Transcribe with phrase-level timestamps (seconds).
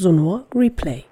[0.00, 1.04] Sonor Replay.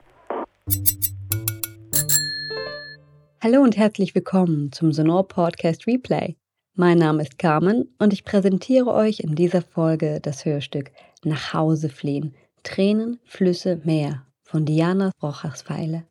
[3.43, 6.37] Hallo und herzlich willkommen zum Sonor Podcast Replay.
[6.75, 10.91] Mein Name ist Carmen und ich präsentiere euch in dieser Folge das Hörstück
[11.23, 12.35] Nach Hause fliehen.
[12.63, 16.05] Tränen, Flüsse, Meer von Diana Rochachsfeile.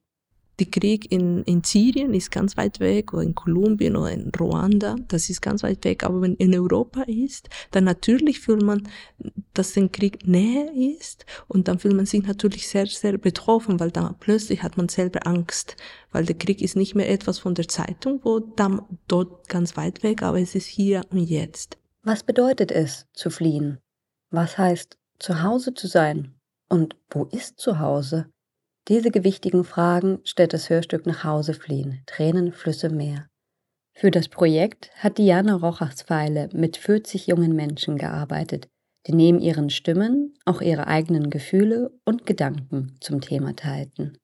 [0.59, 4.95] Der Krieg in, in Syrien ist ganz weit weg oder in Kolumbien oder in Ruanda,
[5.07, 6.03] das ist ganz weit weg.
[6.03, 8.87] Aber wenn in Europa ist, dann natürlich fühlt man,
[9.53, 13.91] dass der Krieg näher ist und dann fühlt man sich natürlich sehr, sehr betroffen, weil
[13.91, 15.75] dann plötzlich hat man selber Angst,
[16.11, 20.01] weil der Krieg ist nicht mehr etwas von der Zeitung, wo dann dort ganz weit
[20.01, 21.77] weg, aber es ist hier und jetzt.
[22.01, 23.77] Was bedeutet es, zu fliehen?
[24.31, 26.33] Was heißt, zu Hause zu sein?
[26.69, 28.29] Und wo ist zu Hause?
[28.87, 33.27] Diese gewichtigen Fragen stellt das Hörstück nach Hause fliehen, Tränen, Flüsse, Meer.
[33.93, 38.69] Für das Projekt hat Diana Rochachsfeile mit 40 jungen Menschen gearbeitet,
[39.05, 44.17] die neben ihren Stimmen auch ihre eigenen Gefühle und Gedanken zum Thema teilten.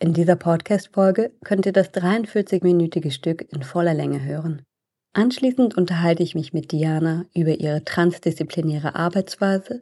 [0.00, 4.62] In dieser Podcast-Folge könnt ihr das 43-minütige Stück in voller Länge hören.
[5.12, 9.80] Anschließend unterhalte ich mich mit Diana über ihre transdisziplinäre Arbeitsweise,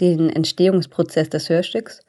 [0.00, 2.00] den Entstehungsprozess des Hörstücks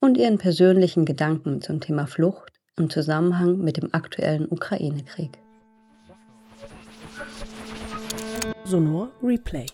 [0.00, 5.38] und ihren persönlichen Gedanken zum Thema Flucht im Zusammenhang mit dem aktuellen Ukraine-Krieg.
[8.64, 9.66] Sonor Replay.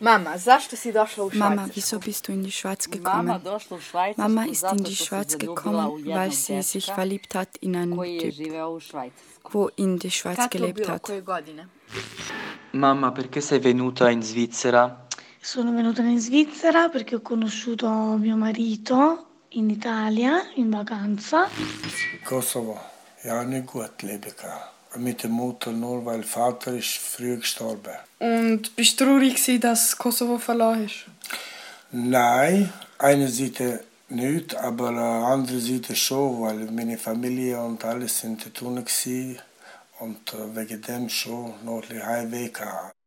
[0.00, 3.40] Mama, sagst du, sie da schon Mama, wieso bist du in die Schweiz gekommen?
[4.16, 8.34] Mama ist in die Schweiz gekommen, weil sie sich verliebt hat in einen Typ,
[9.50, 11.10] wo in der Schweiz gelebt hat.
[12.72, 15.07] Mamma, perché sei venuta in Svizzera?
[15.50, 21.48] Sono venuta in Svizzera perché ho conosciuto mio marito in Italia in vacanza.
[22.22, 22.78] Kosovo.
[23.22, 24.34] Ja, nicht gut leben.
[24.96, 27.94] Mit der Mutter nur, weil der Vater ist früh gestorben.
[28.18, 31.06] Und bist du traurig, dass Kosovo verloren ist?
[31.92, 38.50] Nein, eine Seite nicht, aber andere Seite schon, weil meine Familie und alles sind da
[38.50, 38.84] tun
[40.00, 42.97] und äh, wegen dem schon noch ein Heimweg gehabt.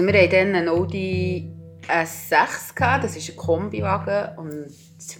[0.00, 1.52] Also wir hatten dann einen Audi
[1.86, 4.66] S6, gehabt, das ist ein Kombiwagen und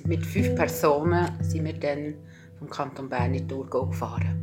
[0.07, 2.15] mit fünf Personen sind wir dann
[2.59, 4.39] vom Kanton Bern in Thurgau gefahren.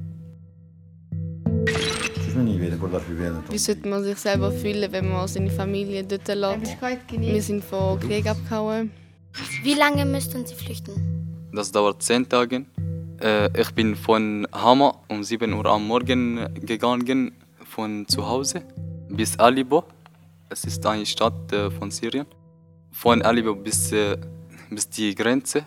[3.49, 6.77] Wie sollte man sich selber fühlen, wenn man seine Familie dort lässt?
[7.09, 8.91] Wir sind von Krieg abgehauen.
[9.63, 11.49] Wie lange müssten Sie flüchten?
[11.51, 12.63] Das dauert zehn Tage.
[13.19, 17.31] Äh, ich bin von Hama um 7 Uhr am Morgen gegangen,
[17.65, 18.61] von zu Hause
[19.09, 19.83] bis Alibo.
[20.49, 22.25] Es ist eine Stadt äh, von Syrien.
[22.91, 24.17] Von Aleppo bis, äh,
[24.69, 25.65] bis die Grenze.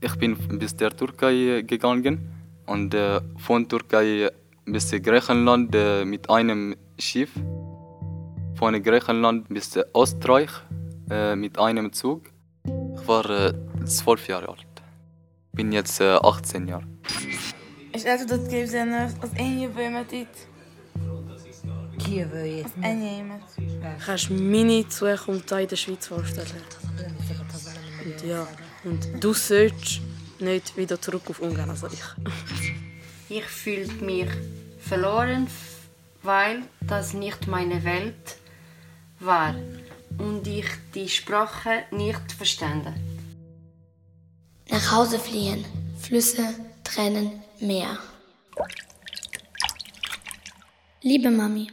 [0.00, 2.20] Ich bin bis der Türkei gegangen
[2.64, 4.30] und äh, von Türkei
[4.64, 5.74] bis Griechenland
[6.06, 7.30] mit einem Schiff.
[8.54, 10.50] Von Griechenland bis Österreich
[11.36, 12.22] mit einem Zug.
[12.64, 13.54] Ich war
[13.84, 14.66] zwölf Jahre alt.
[15.52, 16.86] Bin jetzt 18 Jahre.
[17.92, 20.55] És el tudod képzelni az én jövőmet itt?
[20.55, 20.55] Kievőjét.
[21.98, 23.42] Az enyémet.
[24.04, 26.62] Kannst du meine Zukunft in der Schweiz vorstellen?
[28.04, 28.46] Und ja,
[28.84, 30.00] und du sollst
[30.38, 32.02] nicht wieder zurück auf Ungarn, also ich.
[33.28, 34.28] Ich fühle mich
[34.78, 35.48] verloren,
[36.22, 38.36] weil das nicht meine Welt
[39.18, 39.54] war
[40.18, 42.94] und ich die Sprache nicht verstande.
[44.70, 45.64] Nach Hause fliehen,
[45.98, 47.98] Flüsse, Tränen, Meer.
[51.02, 51.68] Liebe Mami,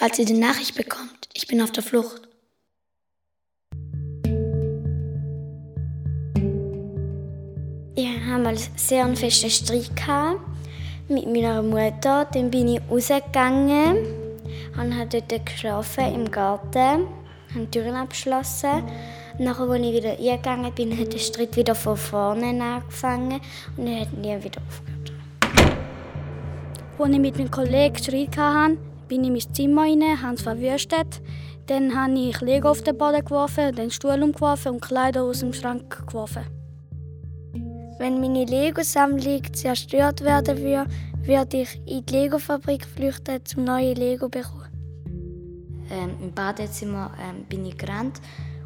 [0.00, 2.22] falls ihr die Nachricht bekommt, ich bin auf der Flucht.
[7.94, 9.90] Ich habe mal sehr einen festen Streit
[11.08, 12.26] mit meiner Mutter.
[12.32, 13.98] Dann bin ich rausgegangen
[14.80, 17.06] und habe dort geschlafen im Garten,
[17.52, 18.82] habe die Türen abgeschlossen.
[19.38, 23.38] Nachher, als ich wieder eingegangen bin, hat der Streit wieder von vorne angefangen
[23.76, 25.12] und er hat nie wieder aufgehört.
[26.98, 28.78] Als ich mit meinem Kollegen Streit hatte,
[29.10, 31.20] bin ich in mein Zimmer rein, habe es verwüstet.
[31.66, 35.52] Dann habe ich Lego auf den Boden geworfen, den Stuhl umgeworfen und Kleider aus dem
[35.52, 36.44] Schrank geworfen.
[37.98, 40.90] Wenn meine Lego-Sammlung zerstört werden würde,
[41.22, 44.68] würde ich in die Lego-Fabrik flüchten, um neue Lego zu bekommen.
[45.90, 48.20] Ähm, Im Badezimmer ähm, bin ich gerannt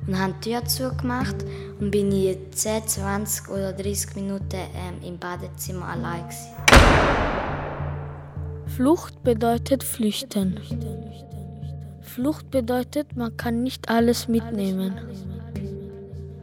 [0.06, 1.36] und habe die Tür zugemacht
[1.80, 6.22] und bin ich 10, 20 oder 30 Minuten ähm, im Badezimmer allein.
[6.22, 7.53] Gewesen.
[8.66, 10.58] Flucht bedeutet flüchten.
[12.00, 14.94] Flucht bedeutet, man kann nicht alles mitnehmen.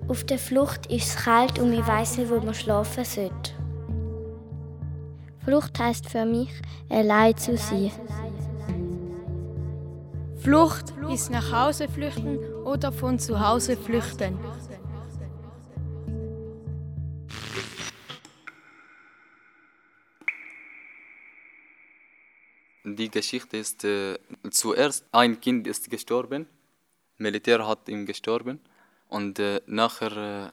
[0.08, 3.52] Auf der Flucht ist es kalt und ich weiß nicht, wo man schlafen sollte.
[5.44, 6.52] Flucht heißt für mich,
[6.90, 7.92] allein zu sein.
[10.38, 14.38] Flucht ist nach Hause flüchten oder von zu Hause flüchten.
[22.84, 24.18] Die Geschichte ist äh,
[24.50, 26.48] zuerst ein Kind ist gestorben,
[27.18, 28.60] Militär hat ihn gestorben
[29.08, 30.52] und äh, nachher äh,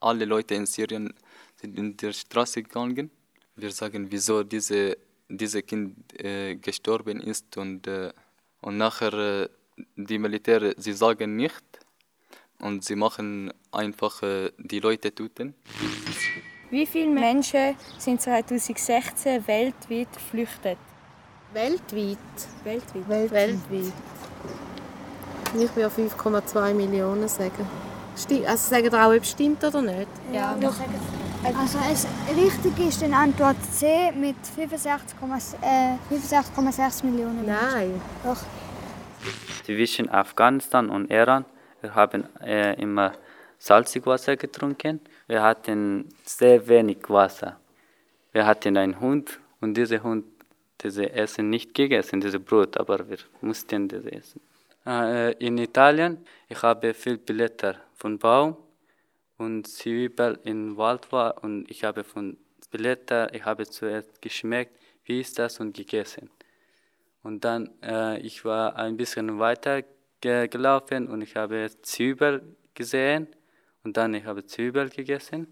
[0.00, 1.14] alle Leute in Syrien
[1.60, 3.10] sind in der Straße gegangen.
[3.54, 4.96] Wir sagen, wieso diese
[5.30, 8.12] diese Kind äh, gestorben ist und äh,
[8.62, 9.48] und nachher äh,
[9.96, 11.64] die Militär sie sagen nicht
[12.58, 14.22] und sie machen einfach
[14.58, 15.54] die Leute töten.
[16.70, 20.78] Wie viele Menschen sind 2016 weltweit geflüchtet?
[21.52, 22.18] Weltweit?
[22.64, 23.08] Weltweit.
[23.08, 23.30] Weltweit.
[23.70, 23.92] weltweit.
[25.54, 27.68] Ich würde 5,2 Millionen sagen.
[28.16, 30.08] Stimmt, also sagen ihr auch, ob es stimmt oder nicht?
[30.32, 30.56] Ja.
[30.60, 30.72] ja.
[31.58, 32.06] Also es
[32.36, 37.46] richtig ist die Antwort C mit 65,6 äh, 65 Millionen.
[37.46, 38.00] Nein.
[38.22, 38.36] Doch.
[39.64, 41.44] Zwischen Afghanistan und Iran
[41.80, 43.12] wir haben äh, immer
[43.58, 45.00] salzig Wasser getrunken.
[45.26, 47.58] Wir hatten sehr wenig Wasser.
[48.32, 50.24] Wir hatten einen Hund und dieser Hund
[50.82, 54.40] diese Essen nicht gegessen, diese Brot, aber wir mussten das essen.
[54.86, 58.56] Äh, in Italien, ich habe viel Blätter von Baum
[59.36, 62.36] und Zwiebel im Wald war und ich habe von
[62.70, 66.30] Blätter, ich habe zuerst geschmeckt, wie ist das und gegessen.
[67.22, 69.82] Und dann, äh, ich war ein bisschen weiter
[70.20, 73.28] ge gelaufen und ich habe Zwiebel gesehen
[73.84, 75.46] und dann ich habe Zwiebel gegessen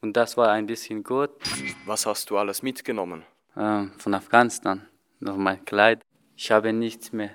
[0.00, 1.30] und das war ein bisschen gut.
[1.86, 3.24] Was hast du alles mitgenommen?
[3.56, 4.86] Äh, von Afghanistan,
[5.18, 6.02] noch mein Kleid.
[6.36, 7.30] Ich habe nichts mehr,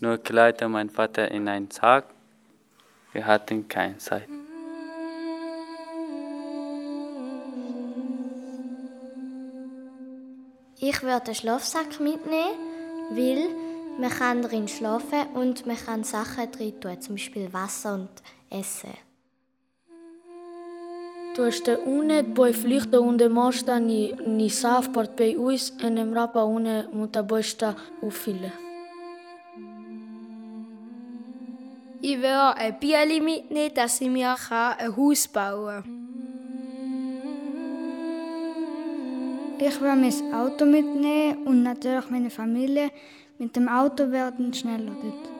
[0.00, 2.06] nur Kleider, mein Vater in einen Sack.
[3.12, 4.28] Wir hatten keine Zeit.
[10.80, 12.56] Ich würde einen Schlafsack mitnehmen,
[13.10, 13.48] weil
[13.98, 18.10] man kann drin schlafen und man kann Sachen drin tun, zum Beispiel Wasser und
[18.48, 19.07] Essen.
[21.38, 26.88] Durante une poi flüchten und mosta ni ni Southport bei uns in dem Rapa une
[26.92, 28.50] muta bosta ufile.
[32.02, 35.98] Ich will ein Bieli mitnehmen, dass ich mir ein Haus bauen kann.
[39.60, 42.90] Ich will mein Auto mitnehmen und natürlich meine Familie.
[43.38, 45.37] Mit dem Auto werden schneller dort.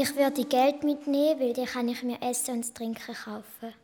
[0.00, 3.74] Ich würde Geld mitnehmen, weil dann kann ich mir Essen und Trinken kaufen.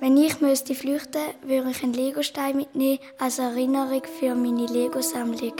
[0.00, 5.52] Wenn ich müsste flüchten, würde ich einen Legostein mitnehmen als Erinnerung für meine Lego-Sammlung.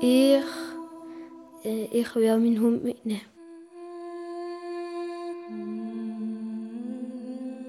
[0.00, 0.44] Ich,
[1.64, 3.22] äh, ich würde meinen Hund mitnehmen.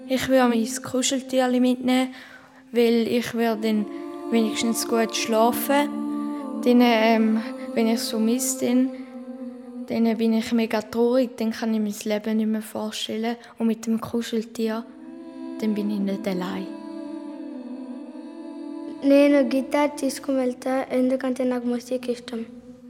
[0.08, 2.14] Ich würde mein Kuscheltier mitnehmen,
[2.72, 3.88] weil ich würde dann
[4.31, 5.89] wenigstens gut schlafen.
[6.65, 7.43] Dann, ähm,
[7.75, 8.91] wenn ich so miss bin,
[9.89, 13.37] dann bin ich mega traurig, dann kann ich mein Leben nicht mehr vorstellen.
[13.59, 14.85] Und mit dem Kuscheltier,
[15.61, 16.67] dann bin ich nicht allein.
[19.11, 22.43] నేను guitar తీసుకుని వెళ్తా ఎందుకంటే నాకు music ఇష్టం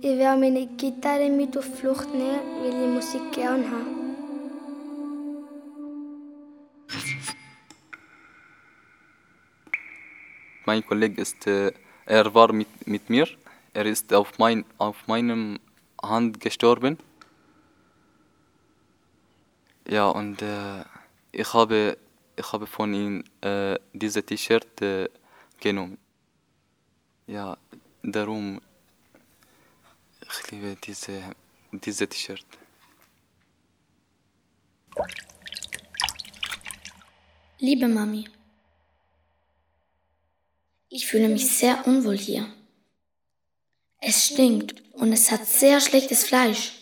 [0.07, 3.23] Ich werde meine Gitarre mit auf Flucht nehmen, weil ich Musik
[10.70, 11.72] Mein Kollege ist, äh,
[12.06, 13.28] er war mit, mit mir.
[13.74, 15.60] Er ist auf, mein, auf meinem
[16.00, 17.00] Hand gestorben.
[19.88, 20.84] Ja, und äh,
[21.32, 21.98] ich, habe,
[22.36, 25.10] ich habe von ihm äh, dieses T-Shirt äh,
[25.60, 25.98] genommen.
[27.26, 27.58] Ja,
[28.04, 28.62] darum,
[30.22, 31.32] ich liebe diese,
[31.72, 32.46] diese T-Shirt.
[37.58, 38.30] Liebe Mami,
[40.90, 42.52] ich fühle mich sehr unwohl hier.
[44.02, 46.74] Es stinkt und es hat sehr schlechtes Fleisch.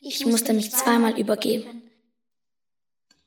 [0.00, 1.82] Ich musste mich zweimal übergeben.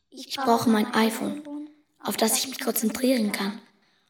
[0.10, 3.62] Ich brauche mein iPhone, auf das ich mich konzentrieren kann,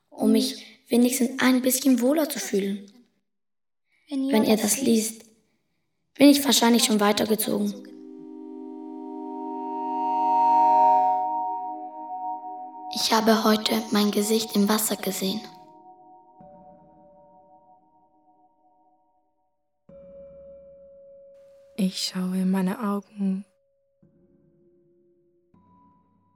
[0.09, 2.91] um mich wenigstens ein bisschen wohler zu fühlen.
[4.09, 5.23] Wenn ihr das liest,
[6.15, 7.87] bin ich wahrscheinlich schon weitergezogen.
[13.11, 15.41] Ich habe heute mein Gesicht im Wasser gesehen.
[21.75, 23.43] Ich schaue in meine Augen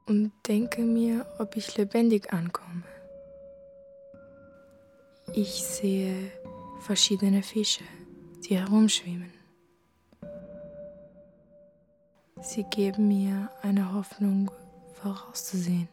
[0.06, 2.84] und denke mir, ob ich lebendig ankomme.
[5.32, 6.30] Ich sehe
[6.82, 7.86] verschiedene Fische,
[8.44, 9.32] die herumschwimmen.
[12.42, 14.52] Sie geben mir eine Hoffnung
[14.92, 15.88] vorauszusehen.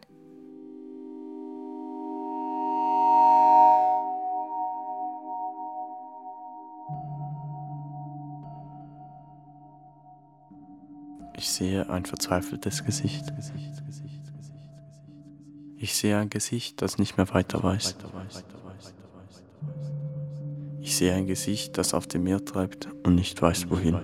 [11.43, 13.25] Ich sehe ein verzweifeltes Gesicht.
[15.77, 17.97] Ich sehe ein Gesicht, das nicht mehr weiter weiß.
[20.83, 23.99] Ich sehe ein Gesicht, das auf dem Meer treibt und nicht weiß wohin.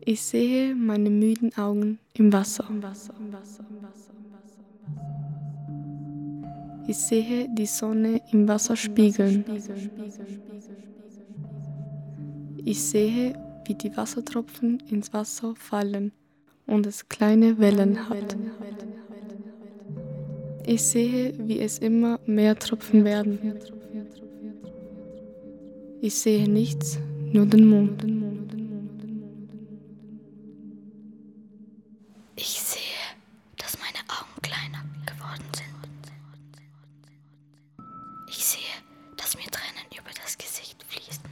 [0.00, 2.64] Ich sehe meine müden Augen im Wasser.
[6.86, 9.44] Ich sehe die Sonne im Wasser spiegeln.
[12.64, 13.34] Ich sehe,
[13.64, 16.12] wie die Wassertropfen ins Wasser fallen
[16.66, 18.36] und es kleine Wellen hat.
[20.66, 23.38] Ich sehe, wie es immer mehr Tropfen werden.
[26.00, 26.98] Ich sehe nichts,
[27.32, 28.04] nur den Mond.
[32.36, 32.82] Ich sehe,
[33.56, 36.12] dass meine Augen kleiner geworden sind.
[38.28, 38.60] Ich sehe,
[39.16, 41.24] dass mir Tränen über das Gesicht fließen.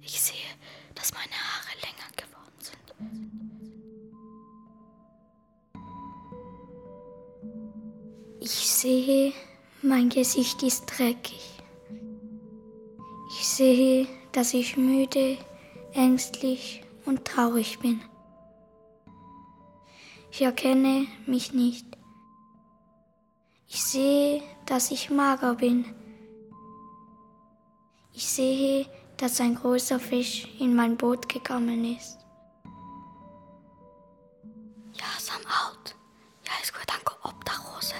[0.00, 0.36] Ich sehe,
[1.08, 2.94] dass meine Haare länger geworden sind.
[8.40, 9.32] Ich sehe,
[9.82, 11.62] mein Gesicht ist dreckig.
[13.30, 15.38] Ich sehe, dass ich müde,
[15.92, 18.00] ängstlich und traurig bin.
[20.30, 21.86] Ich erkenne mich nicht.
[23.68, 25.84] Ich sehe, dass ich mager bin.
[28.12, 28.86] Ich sehe,
[29.18, 32.18] dass ein großer Fisch in mein Boot gekommen ist.
[34.94, 35.94] Ja, sam out.
[36.46, 37.96] Ja, es gut an Obdachloser.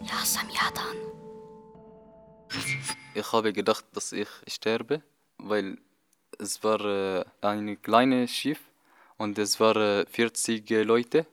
[0.00, 0.96] Ja, sam Jadan.
[3.14, 5.02] Ich habe gedacht, dass ich sterbe,
[5.38, 5.78] weil
[6.38, 8.60] es war äh, ein kleines Schiff
[9.16, 11.26] und es waren 40 Leute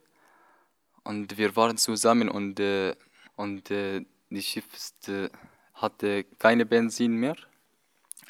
[1.03, 2.95] und wir waren zusammen und, äh,
[3.35, 5.29] und äh, das Schiff ist, äh,
[5.73, 7.35] hatte keine Benzin mehr.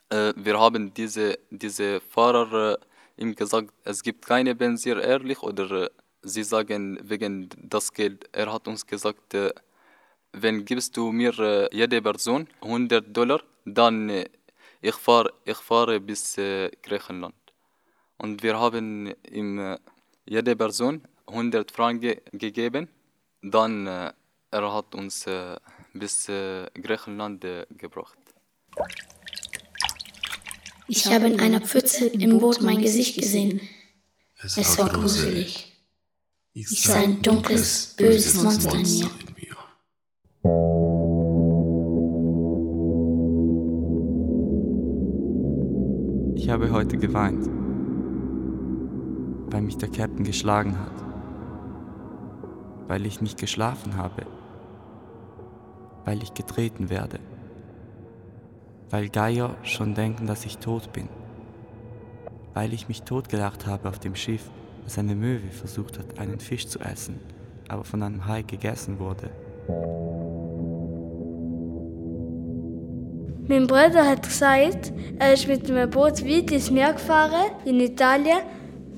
[0.10, 5.72] Äh, wir haben diese, diese Fahrer äh, ihm gesagt, es gibt keine Benzin ehrlich oder
[5.72, 5.90] äh,
[6.22, 8.30] sie sagen wegen das Geld.
[8.32, 9.52] Er hat uns gesagt, äh,
[10.34, 14.26] wenn gibst du mir äh, jede Person 100 Dollar, dann
[14.82, 16.36] ich fahre ich fahr bis
[16.84, 17.34] Griechenland.
[18.18, 19.78] Und wir haben ihm
[20.26, 22.88] jede Person 100 Franken gegeben.
[23.42, 25.26] Dann er hat uns
[25.94, 27.44] bis Griechenland
[27.76, 28.20] gebracht.
[30.88, 33.60] Ich habe in einer Pfütze im Boot mein Gesicht gesehen.
[34.44, 35.72] Es war gruselig.
[36.54, 39.10] Ich sah ein dunkles, böses Monster in mir.
[46.36, 47.48] Ich habe heute geweint,
[49.51, 51.04] weil mich der Captain geschlagen hat,
[52.88, 54.27] weil ich nicht geschlafen habe,
[56.06, 57.20] weil ich getreten werde,
[58.89, 61.10] weil Geier schon denken, dass ich tot bin,
[62.54, 64.50] weil ich mich totgelacht habe auf dem Schiff,
[64.84, 67.20] als eine Möwe versucht hat, einen Fisch zu essen,
[67.68, 69.30] aber von einem Hai gegessen wurde.
[73.48, 78.39] Mein Bruder hat gesagt, er ist mit einem Boot weit ins Meer gefahren, in Italien,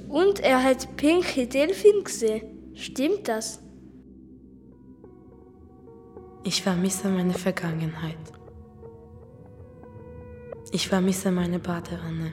[0.07, 2.43] und er hat pinke Delfin gesehen.
[2.73, 3.61] Stimmt das?
[6.43, 8.36] Ich vermisse meine Vergangenheit.
[10.71, 12.31] Ich vermisse meine Badewanne.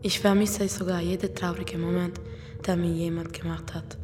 [0.00, 2.18] Ich vermisse sogar jeden traurigen Moment,
[2.66, 3.98] der mir jemand gemacht hat,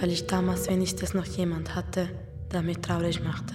[0.00, 2.08] weil ich damals wenigstens noch jemand hatte,
[2.52, 3.54] der mich traurig machte.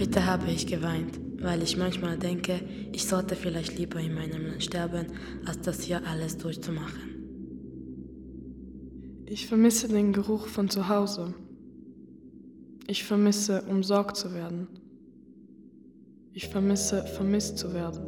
[0.00, 2.60] Heute habe ich geweint, weil ich manchmal denke,
[2.92, 5.08] ich sollte vielleicht lieber in meinem Land sterben,
[5.44, 7.18] als das hier alles durchzumachen.
[9.26, 11.34] Ich vermisse den Geruch von zu Hause.
[12.90, 14.66] Ich vermisse, umsorgt zu werden.
[16.32, 18.00] Ich vermisse, vermisst zu werden.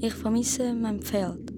[0.00, 1.52] Ich vermisse mein Pferd.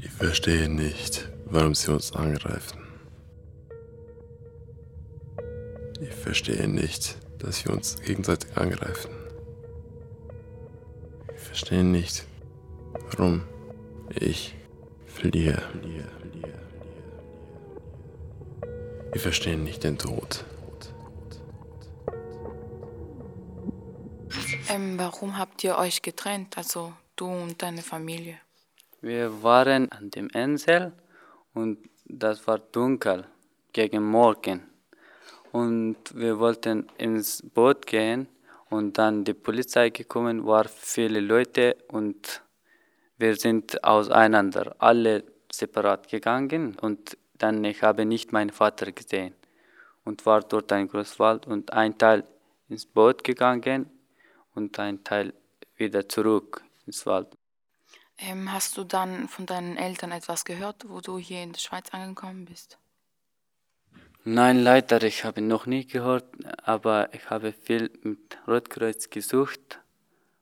[0.00, 2.80] Ich verstehe nicht, warum sie uns angreifen.
[6.00, 9.12] Ich verstehe nicht, dass wir uns gegenseitig angreifen.
[11.32, 12.26] Ich verstehe nicht,
[13.12, 13.42] warum
[14.10, 14.54] ich
[15.06, 15.62] verliere.
[19.12, 20.44] Wir verstehen nicht den Tod.
[24.70, 28.38] Ähm, warum habt ihr euch getrennt, also du und deine Familie?
[29.02, 30.92] Wir waren an dem Insel
[31.52, 33.26] und das war dunkel
[33.72, 34.62] gegen Morgen.
[35.50, 38.28] Und wir wollten ins Boot gehen
[38.70, 42.42] und dann die Polizei gekommen, war viele Leute und
[43.22, 49.34] wir sind auseinander, alle separat gegangen und dann ich habe nicht meinen Vater gesehen
[50.04, 52.24] und war dort ein Großwald und ein Teil
[52.68, 53.88] ins Boot gegangen
[54.56, 55.32] und ein Teil
[55.76, 57.28] wieder zurück ins Wald.
[58.18, 61.90] Ähm, hast du dann von deinen Eltern etwas gehört, wo du hier in der Schweiz
[61.92, 62.76] angekommen bist?
[64.24, 66.26] Nein, leider, ich habe noch nie gehört,
[66.64, 69.80] aber ich habe viel mit Rotkreuz gesucht,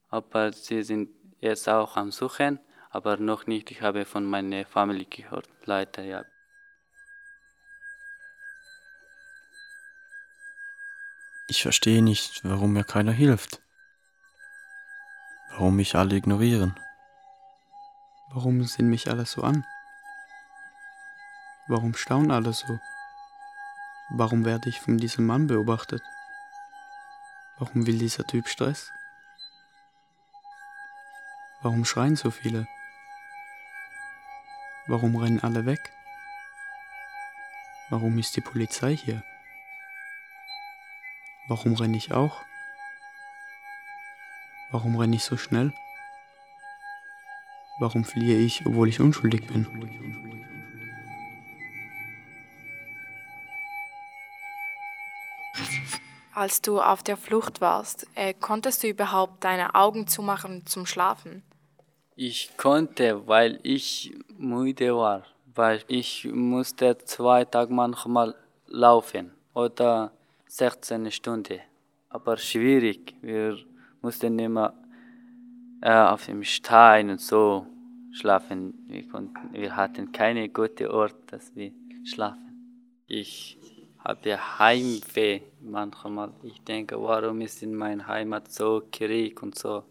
[0.09, 1.11] aber sie sind
[1.41, 2.59] jetzt auch am Suchen,
[2.91, 3.71] aber noch nicht.
[3.71, 6.25] Ich habe von meiner Familie gehört, leider, ja.
[11.49, 13.61] Ich verstehe nicht, warum mir keiner hilft.
[15.51, 16.79] Warum mich alle ignorieren.
[18.33, 19.65] Warum sehen mich alle so an?
[21.67, 22.79] Warum staunen alle so?
[24.11, 26.03] Warum werde ich von diesem Mann beobachtet?
[27.59, 28.91] Warum will dieser Typ Stress?
[31.63, 32.67] Warum schreien so viele?
[34.87, 35.93] Warum rennen alle weg?
[37.91, 39.23] Warum ist die Polizei hier?
[41.49, 42.41] Warum renne ich auch?
[44.71, 45.73] Warum renne ich so schnell?
[47.81, 49.67] Warum fliehe ich, obwohl ich unschuldig bin?
[56.33, 61.43] Als du auf der Flucht warst, äh, konntest du überhaupt deine Augen zumachen zum Schlafen?
[62.15, 65.23] Ich konnte, weil ich müde war,
[65.55, 68.35] weil ich musste zwei Tage manchmal
[68.67, 70.13] laufen oder
[70.47, 71.61] 16 Stunden.
[72.09, 73.57] Aber schwierig, wir
[74.03, 74.75] mussten immer
[75.83, 77.67] äh, auf dem Stein und so
[78.13, 78.75] schlafen.
[78.89, 81.73] Wir, konnten, wir hatten keine gute Ort, dass wir
[82.05, 82.97] schlafen.
[83.07, 83.59] Ich
[83.99, 86.33] habe Heimweh manchmal.
[86.43, 89.85] Ich denke, warum ist in meiner Heimat so Krieg und so.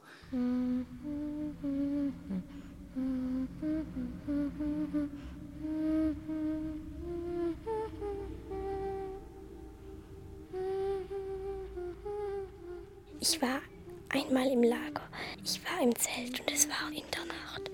[13.22, 13.62] Ich war
[14.10, 15.10] einmal im Lager.
[15.44, 17.72] Ich war im Zelt und es war in der Nacht.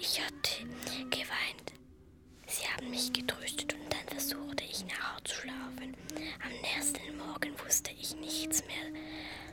[0.00, 0.64] Ich hatte
[1.10, 1.72] geweint.
[2.46, 5.96] Sie haben mich getröstet und dann versuchte ich nachher zu schlafen.
[6.44, 9.00] Am nächsten Morgen wusste ich nichts mehr.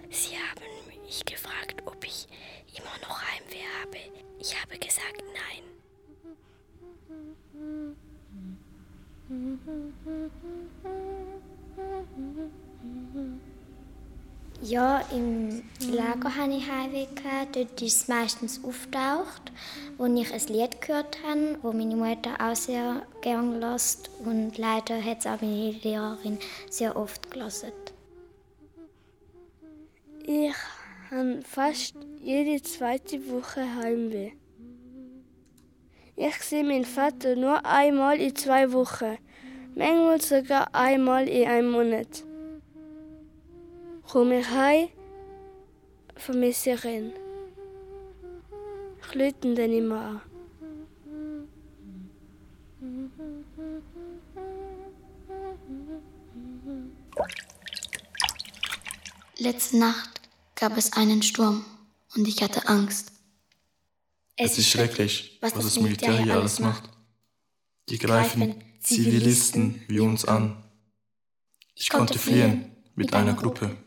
[0.10, 2.28] Sie haben mich gefragt, ob ich
[2.78, 3.98] immer noch Heimweh habe.
[4.40, 5.75] Ich habe gesagt nein.
[14.62, 17.08] Ja, im Lager hatte ich Heimweh.
[17.51, 19.51] Dort ist es meistens auftaucht,
[19.97, 24.10] wo ich ein Lied gehört habe, wo meine Mutter auch sehr gerne lässt.
[24.23, 27.71] Und leider hat es auch meine Lehrerin sehr oft gelassen.
[30.23, 30.54] Ich
[31.12, 34.32] habe fast jede zweite Woche Heimweh.
[36.17, 39.17] Ich sehe meinen Vater nur einmal in zwei Wochen,
[39.75, 42.23] manchmal sogar einmal in einem Monat.
[44.08, 44.88] Komme ich heim,
[46.15, 47.12] vermisse ich ihn.
[49.01, 50.21] Ich lüte ihn dann immer an.
[59.38, 60.21] Letzte Nacht
[60.56, 61.65] gab es einen Sturm
[62.15, 63.14] und ich hatte Angst.
[64.38, 66.89] Es, es ist schrecklich, was, was das Militär hier alles macht.
[67.88, 70.63] Die greifen Zivilisten wie uns an.
[71.74, 73.78] Ich konnte fliehen mit einer Gruppe.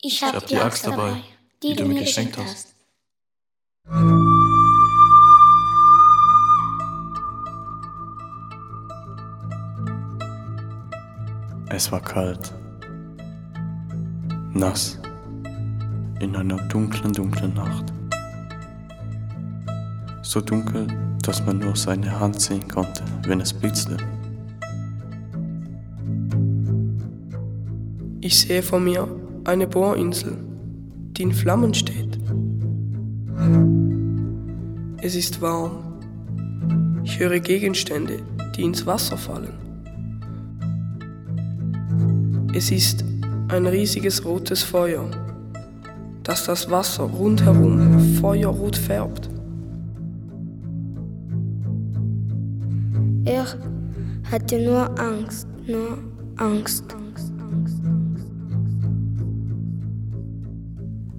[0.00, 1.22] Ich habe hab die Axt dabei,
[1.62, 2.74] die, die du mir geschenkt hast.
[11.68, 12.52] Es war kalt,
[14.52, 15.00] nass,
[16.20, 17.92] in einer dunklen, dunklen Nacht.
[20.24, 20.86] So dunkel,
[21.22, 23.98] dass man nur seine Hand sehen konnte, wenn es blitzte.
[28.22, 29.06] Ich sehe vor mir
[29.44, 30.38] eine Bohrinsel,
[31.12, 32.18] die in Flammen steht.
[35.02, 36.00] Es ist warm.
[37.04, 38.22] Ich höre Gegenstände,
[38.56, 39.52] die ins Wasser fallen.
[42.54, 43.04] Es ist
[43.48, 45.04] ein riesiges rotes Feuer,
[46.22, 49.33] das das Wasser rundherum feuerrot färbt.
[53.26, 53.46] Er
[54.30, 55.98] hatte nur Angst, nur
[56.36, 56.84] Angst.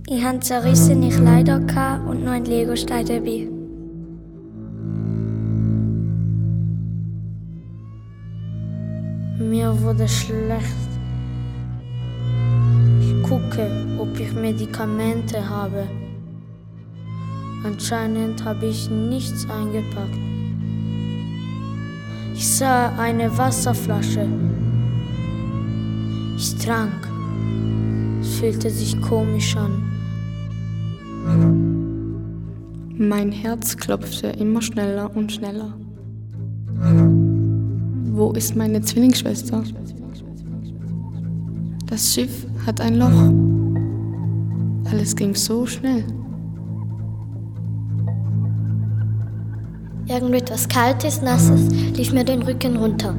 [0.08, 1.60] Ich habe zerrissene Kleider
[2.08, 3.48] und nur ein Legostein dabei.
[9.40, 10.90] Mir wurde schlecht.
[13.02, 15.88] Ich gucke, ob ich Medikamente habe.
[17.64, 20.25] Anscheinend habe ich nichts eingepackt.
[22.36, 24.28] Ich sah eine Wasserflasche.
[26.38, 27.10] Ich trank.
[28.20, 29.82] Es fühlte sich komisch an.
[32.98, 35.74] Mein Herz klopfte immer schneller und schneller.
[38.12, 39.64] Wo ist meine Zwillingsschwester?
[41.86, 44.92] Das Schiff hat ein Loch.
[44.92, 46.04] Alles ging so schnell.
[50.08, 53.16] Irgendetwas Kaltes, Nasses lief mir den Rücken runter.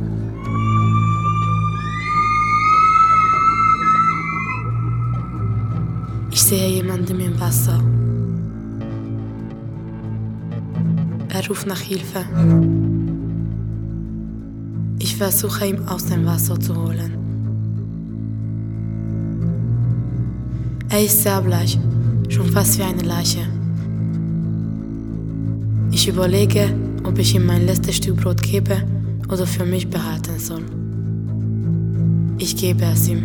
[6.30, 7.80] Ich sehe jemanden im Wasser.
[11.28, 12.24] Er ruft nach Hilfe.
[15.00, 17.16] Ich versuche ihn aus dem Wasser zu holen.
[20.88, 21.78] Er ist sehr bleich,
[22.28, 23.55] schon fast wie eine Leiche.
[25.96, 26.68] Ich überlege,
[27.04, 28.82] ob ich ihm mein letztes Stück Brot gebe
[29.30, 30.62] oder für mich behalten soll.
[32.36, 33.22] Ich gebe es ihm.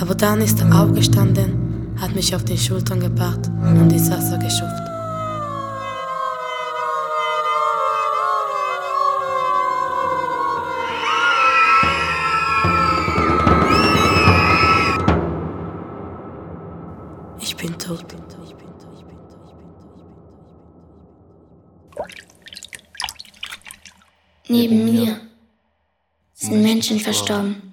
[0.00, 1.52] Aber dann ist er aufgestanden,
[2.00, 4.85] hat mich auf die Schultern gepackt und ins Wasser geschubst.
[27.06, 27.72] Verstorben.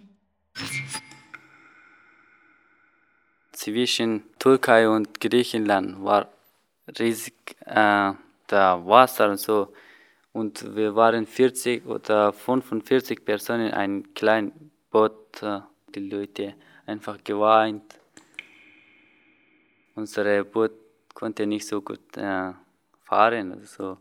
[3.52, 6.28] Zwischen Türkei und Griechenland war
[7.00, 7.34] riesig
[7.66, 8.12] äh,
[8.52, 9.74] der Wasser und so.
[10.34, 15.42] Und wir waren 40 oder 45 Personen in einem kleinen Boot.
[15.42, 15.62] Äh,
[15.96, 16.54] die Leute
[16.86, 18.00] einfach geweint.
[19.96, 20.74] Unser Boot
[21.16, 22.52] konnte nicht so gut äh,
[23.04, 23.52] fahren.
[23.54, 23.98] Also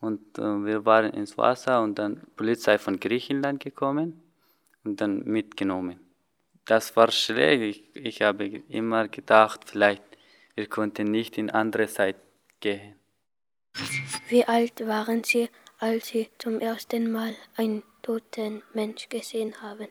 [0.00, 4.25] und äh, wir waren ins Wasser und dann Polizei von Griechenland gekommen
[4.86, 6.00] und dann mitgenommen.
[6.64, 7.60] Das war schräg.
[7.62, 10.02] Ich, ich habe immer gedacht, vielleicht
[10.54, 12.20] wir konnten nicht in andere Seite
[12.60, 12.94] gehen.
[14.28, 19.88] Wie alt waren Sie, als Sie zum ersten Mal einen toten Mensch gesehen haben?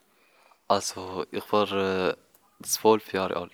[0.67, 2.15] Also ich war äh,
[2.63, 3.51] zwölf Jahre alt.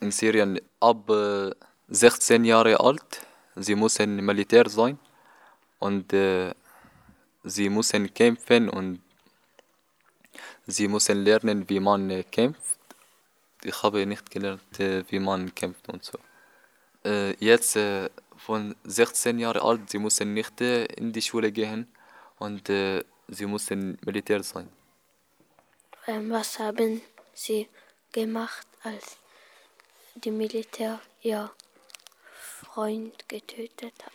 [0.00, 1.52] In Syrien ab äh,
[1.88, 4.98] 16 Jahre alt sie müssen Militär sein
[5.78, 6.52] und äh,
[7.44, 9.00] sie müssen kämpfen und
[10.66, 12.78] sie müssen lernen, wie man äh, kämpft.
[13.62, 16.18] Ich habe nicht gelernt, äh, wie man kämpft und so.
[17.04, 17.78] Äh, jetzt
[18.36, 21.88] von 16 Jahren alt, sie müssen nicht in die Schule gehen
[22.38, 24.68] und sie müssen Militär sein.
[26.06, 27.00] Ähm, was haben
[27.34, 27.68] Sie
[28.10, 29.16] gemacht, als
[30.16, 31.50] die Militär ja
[32.32, 34.12] Freund getötet hat?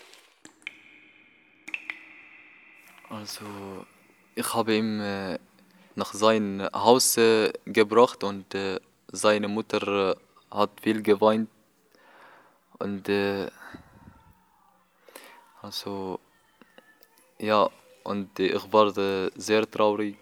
[3.10, 3.46] Also,
[4.36, 5.40] ich habe äh,
[5.98, 8.80] nach seinem Haus äh, gebracht und äh,
[9.12, 10.16] seine Mutter äh,
[10.52, 11.50] hat viel geweint.
[12.80, 13.10] Und
[15.64, 16.20] also,
[17.40, 17.68] ja,
[18.04, 18.92] und ich war
[19.36, 20.16] sehr traurig.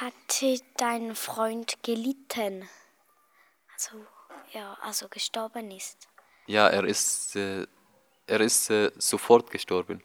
[0.00, 2.68] Hatte dein Freund gelitten?
[3.74, 4.06] Also
[4.52, 6.06] er also gestorben ist?
[6.46, 10.00] Ja, er ist, er ist sofort gestorben.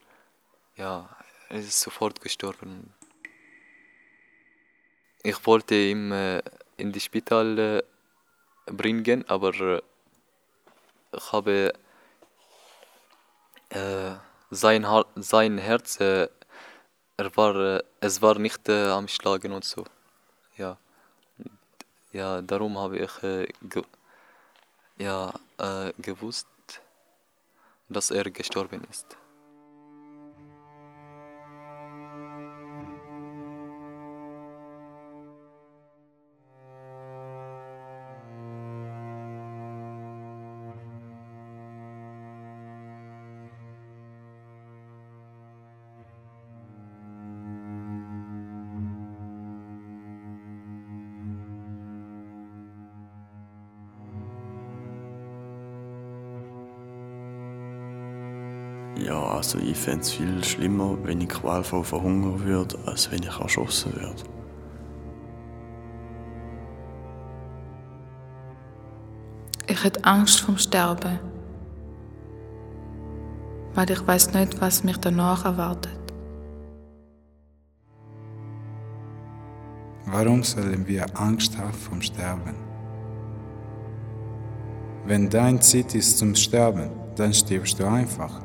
[0.77, 1.15] Ja,
[1.51, 2.93] ist sofort gestorben.
[5.23, 6.41] Ich wollte ihn äh,
[6.77, 7.83] in die Spital äh,
[8.71, 9.81] bringen, aber äh,
[11.13, 11.73] ich habe
[14.49, 14.85] sein,
[15.15, 16.29] sein Herz, er
[17.35, 19.85] war, es war nicht am Schlagen und so.
[20.57, 20.77] Ja,
[22.11, 23.11] ja darum habe ich
[24.97, 25.33] ja
[25.97, 26.47] gewusst,
[27.87, 29.17] dass er gestorben ist.
[59.03, 63.39] Ja, also ich fände es viel schlimmer, wenn ich qualvoll verhungern würde, als wenn ich
[63.39, 64.23] erschossen werde.
[69.67, 71.19] Ich hätte Angst vom Sterben.
[73.73, 75.97] weil ich weiß nicht, was mich danach erwartet.
[80.05, 82.55] Warum sollen wir Angst haben vom Sterben?
[85.05, 88.41] Wenn dein Zeit ist zum Sterben, dann stirbst du einfach.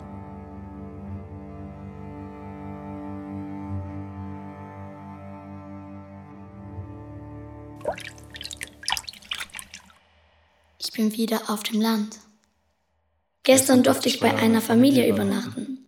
[11.16, 12.18] Wieder auf dem Land.
[13.42, 15.86] Gestern durfte ich bei einer Familie übernachten.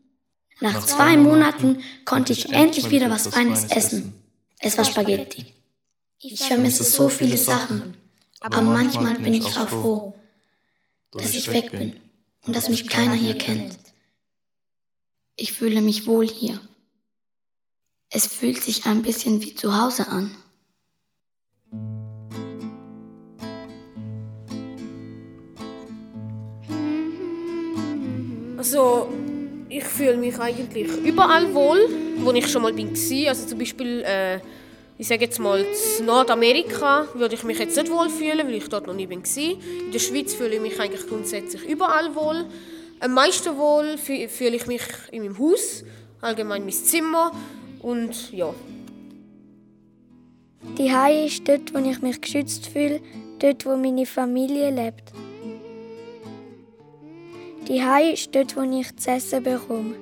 [0.60, 4.14] Nach zwei Monaten konnte ich endlich wieder was Feines essen.
[4.58, 5.46] Es war Spaghetti.
[6.20, 7.96] Ich vermisse so viele Sachen,
[8.40, 10.14] aber manchmal bin ich auch froh,
[11.12, 11.94] dass ich weg bin
[12.44, 13.78] und dass mich keiner hier kennt.
[15.36, 16.60] Ich fühle mich wohl hier.
[18.10, 20.34] Es fühlt sich ein bisschen wie zu Hause an.
[28.70, 29.08] Also,
[29.70, 32.90] ich fühle mich eigentlich überall wohl, wo ich schon mal bin.
[33.26, 34.40] Also zum Beispiel äh,
[34.98, 35.64] ich sage jetzt mal,
[35.98, 39.22] in Nordamerika würde ich mich jetzt nicht wohl fühlen, weil ich dort noch nie bin.
[39.22, 42.44] In der Schweiz fühle ich mich eigentlich grundsätzlich überall wohl.
[43.00, 45.82] Am meisten wohl fühle ich mich in meinem Haus,
[46.20, 47.32] allgemein mein Zimmer
[47.80, 48.52] und ja.
[50.76, 53.00] Die Hai ist dort, wo ich mich geschützt fühle,
[53.38, 55.12] dort, wo meine Familie lebt.
[57.68, 59.94] Die Hai ist dort, wo ich zu essen bekomme.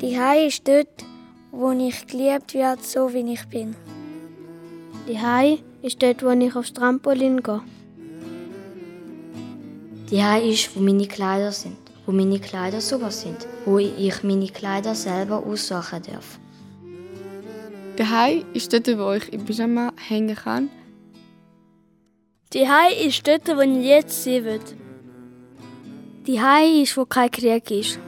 [0.00, 1.04] Die Hai ist dort,
[1.50, 3.74] wo ich geliebt werde, so wie ich bin.
[5.08, 7.60] Die Hai ist dort, wo ich aufs Trampolin gehe.
[10.12, 14.46] Die Hai ist, wo meine Kleider sind, wo meine Kleider super sind, wo ich meine
[14.46, 16.38] Kleider selber aussuchen darf.
[17.98, 20.70] Die Hai ist dort, wo ich im Pyjama hängen kann.
[22.52, 24.60] Die Hai ist dort, wo ich jetzt sein will.
[26.26, 27.98] Die Hai ist, wo kein Krieg ist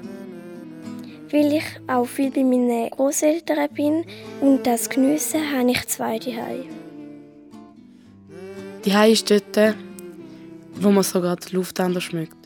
[1.32, 4.04] weil ich auch viel bei meinen Großeltern bin
[4.40, 6.64] und das geniessen, habe ich zwei Hai.
[8.84, 9.76] Die Hai ist dort,
[10.74, 12.36] wo man sogar die Luft anders schmeckt.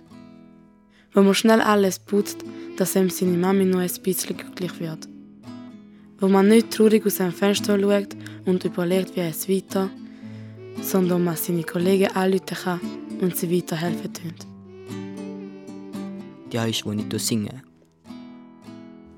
[1.13, 2.45] Wo man schnell alles putzt,
[2.77, 5.09] dass ihm seine Mami nur ein bisschen glücklich wird.
[6.19, 9.91] Wo man nicht traurig aus dem Fenster schaut und überlegt, wie es weiter,
[10.81, 12.81] sondern man seine Kollegen anrufen kann
[13.21, 14.56] und sie weiterhelfen tun.
[16.53, 17.63] Die Hai ist, wo ich singe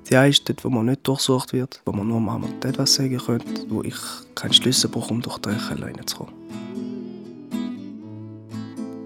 [0.09, 2.95] die eine ist dort, wo man nicht durchsucht wird, wo man nur Mama und etwas
[2.95, 3.97] sagen könnte, wo ich
[4.35, 6.33] keinen Schlüssel brauche, um durch die Ecke reinzukommen.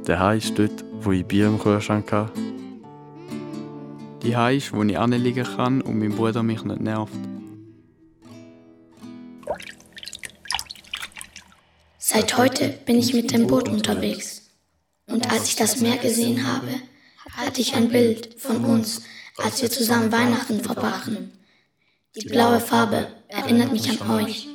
[0.06, 2.30] Der Hai ist dort, wo ich Bier im Kühlschrank habe.
[4.22, 7.12] Die Hai ist, wo ich anliegen kann und mein Bruder mich nicht nervt.
[11.98, 14.42] Seit heute bin ich mit dem Boot unterwegs.
[15.08, 16.68] Und als ich das Meer gesehen habe,
[17.36, 19.02] hatte ich ein Bild von uns
[19.38, 21.32] als wir zusammen Weihnachten verbrachten.
[22.16, 24.48] Die blaue Farbe erinnert mich an euch.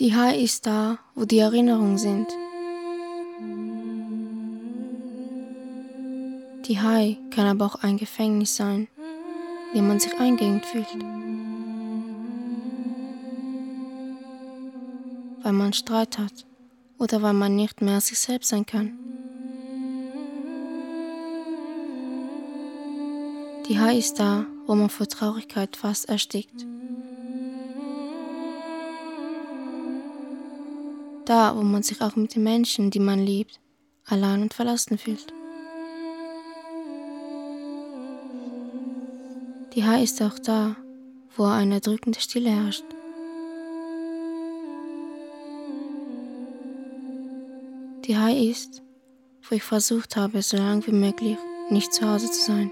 [0.00, 2.28] Die Hai ist da, wo die Erinnerungen sind.
[6.66, 8.88] Die Hai kann aber auch ein Gefängnis sein
[9.74, 10.86] wie man sich eingeengt fühlt.
[15.42, 16.46] Weil man Streit hat
[16.98, 18.96] oder weil man nicht mehr sich selbst sein kann.
[23.68, 26.64] Die Hai ist da, wo man vor Traurigkeit fast erstickt.
[31.24, 33.58] Da, wo man sich auch mit den Menschen, die man liebt,
[34.04, 35.33] allein und verlassen fühlt.
[39.74, 40.76] Die Haar ist auch da,
[41.36, 42.84] wo eine drückende Stille herrscht.
[48.04, 48.84] Die Hai ist,
[49.42, 51.38] wo ich versucht habe, so lange wie möglich
[51.70, 52.70] nicht zu Hause zu sein.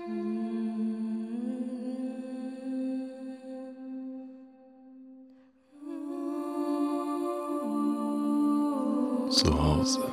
[9.29, 10.05] Zu Hause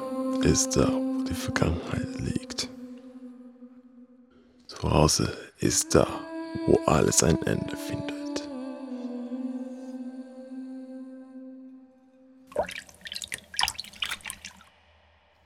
[0.41, 2.67] ist da, wo die Vergangenheit liegt.
[4.65, 6.08] Zu Hause ist da,
[6.65, 8.47] wo alles ein Ende findet.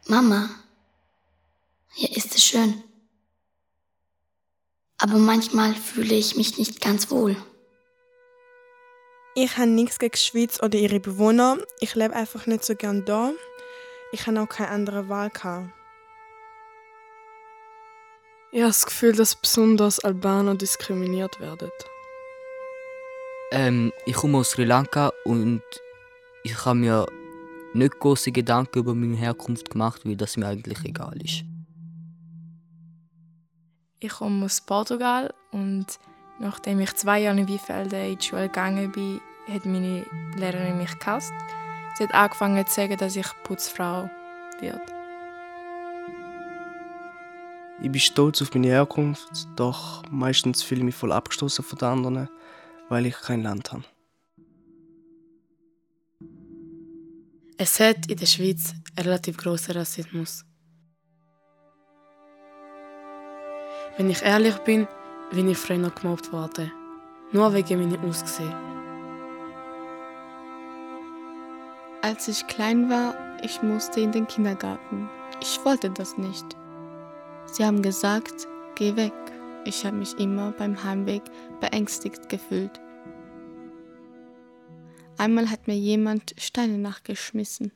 [0.07, 0.49] Mama,
[1.93, 2.83] hier ist es schön.
[4.97, 7.35] Aber manchmal fühle ich mich nicht ganz wohl.
[9.35, 11.57] Ich habe nichts gegen die Schweiz oder ihre Bewohner.
[11.79, 13.31] Ich lebe einfach nicht so gern da.
[14.11, 15.71] Ich habe auch keine andere Wahl gehabt.
[18.55, 21.71] Ich habe das Gefühl, dass besonders Albaner diskriminiert werden.
[23.49, 25.63] Ähm, ich komme aus Sri Lanka und
[26.43, 27.07] ich habe mir
[27.73, 31.43] nicht große Gedanken über meine Herkunft gemacht, weil das mir eigentlich egal ist.
[33.99, 35.87] Ich komme aus Portugal und
[36.39, 39.19] nachdem ich zwei Jahre in Wiefelden in die Schule gegangen bin,
[39.51, 40.05] hat meine
[40.37, 41.33] Lehrerin mich gehasst.
[41.97, 44.11] Sie hat angefangen zu sagen, dass ich Putzfrau
[44.59, 45.02] werde.
[47.83, 51.87] Ich bin stolz auf meine Herkunft, doch meistens fühle ich mich voll abgestoßen von den
[51.89, 52.29] anderen,
[52.87, 53.83] weil ich kein Land habe.
[57.57, 60.45] Es hat in der Schweiz einen relativ großen Rassismus.
[63.97, 64.87] Wenn ich ehrlich bin,
[65.31, 66.71] bin ich früher noch gemobbt worden.
[67.33, 68.55] Nur wegen meinem Aussehen.
[72.01, 75.09] Als ich klein war, ich musste in den Kindergarten.
[75.41, 76.55] Ich wollte das nicht.
[77.53, 79.13] Sie haben gesagt, geh weg.
[79.63, 81.21] Ich habe mich immer beim Heimweg
[81.61, 82.81] beängstigt gefühlt.
[85.19, 87.71] Einmal hat mir jemand Steine nachgeschmissen.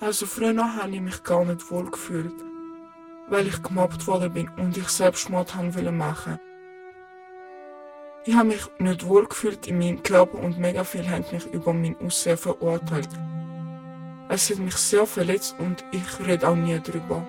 [0.00, 2.32] Also früher habe ich mich gar nicht wohl gefühlt,
[3.28, 6.38] weil ich gemobbt worden bin und ich Selbstmord haben machen.
[8.24, 11.74] Ich habe mich nicht wohl gefühlt in meinem Körper und mega viel haben mich über
[11.74, 13.10] mein Aussehen verurteilt.
[14.28, 17.26] Es hat mich sehr verletzt und ich rede auch nie drüber.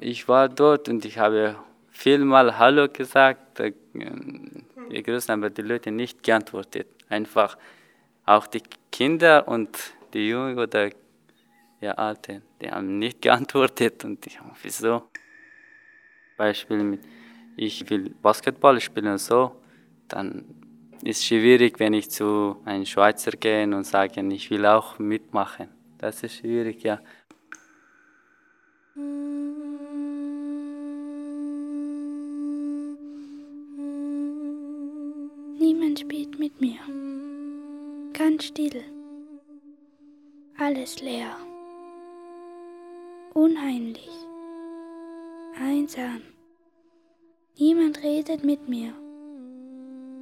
[0.00, 1.56] Ich war dort und ich habe
[1.90, 6.86] vielmal Hallo gesagt, die Grüßen, aber die Leute nicht geantwortet.
[7.10, 7.58] Einfach
[8.24, 10.90] auch die Kinder und die Jungen oder
[11.82, 15.02] ja, Alten, die haben nicht geantwortet und ich habe wieso?
[16.36, 17.00] Beispiel mit,
[17.56, 19.52] ich will Basketball spielen und so,
[20.08, 20.44] dann
[21.02, 25.68] ist es schwierig, wenn ich zu einem Schweizer gehe und sage, ich will auch mitmachen.
[25.98, 27.00] Das ist schwierig, ja.
[35.58, 36.78] Niemand spielt mit mir.
[38.12, 38.82] Ganz still.
[40.58, 41.36] Alles leer.
[43.34, 44.25] Unheimlich
[45.60, 46.22] einsam.
[47.58, 48.92] Niemand redet mit mir.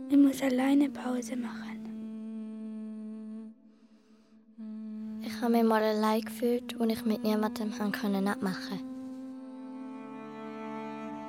[0.09, 1.63] Ich muss alleine Pause machen.
[5.23, 8.81] Ich habe mich mal allein gefühlt und ich mit niemandem können abmachen.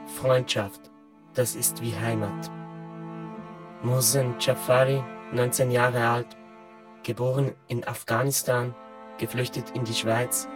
[0.06, 0.91] Freundschaft,
[1.34, 2.52] das ist wie Heimat.
[3.82, 6.38] Mohsen Jafari, 19 Jahre alt,
[7.04, 8.76] geboren in Afghanistan,
[9.18, 10.48] geflüchtet in die Schweiz,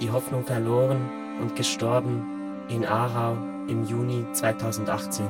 [0.00, 2.33] die Hoffnung verloren und gestorben
[2.68, 3.36] in Aarau
[3.68, 5.26] im Juni 2018.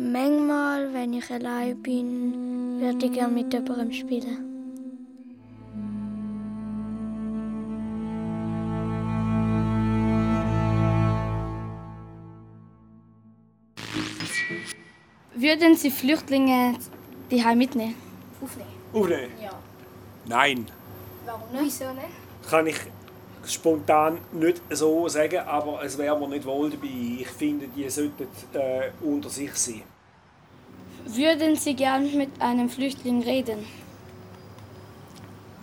[0.00, 4.47] Manchmal, wenn ich allein bin, würde ich gerne mit jemandem spielen.
[15.48, 16.76] Würden Sie Flüchtlinge
[17.30, 17.94] die Heim mitnehmen?
[18.38, 18.68] Aufnehmen?
[18.92, 19.32] Aufnehmen?
[19.42, 19.52] Ja.
[20.26, 20.66] Nein.
[21.24, 21.64] Warum nicht?
[21.64, 22.50] Wieso nicht?
[22.50, 22.76] Kann ich
[23.46, 26.88] spontan nicht so sagen, aber es wäre mir nicht wohl dabei.
[27.20, 29.84] Ich finde, die sollten äh, unter sich sein.
[31.06, 33.64] Würden Sie gern mit einem Flüchtling reden?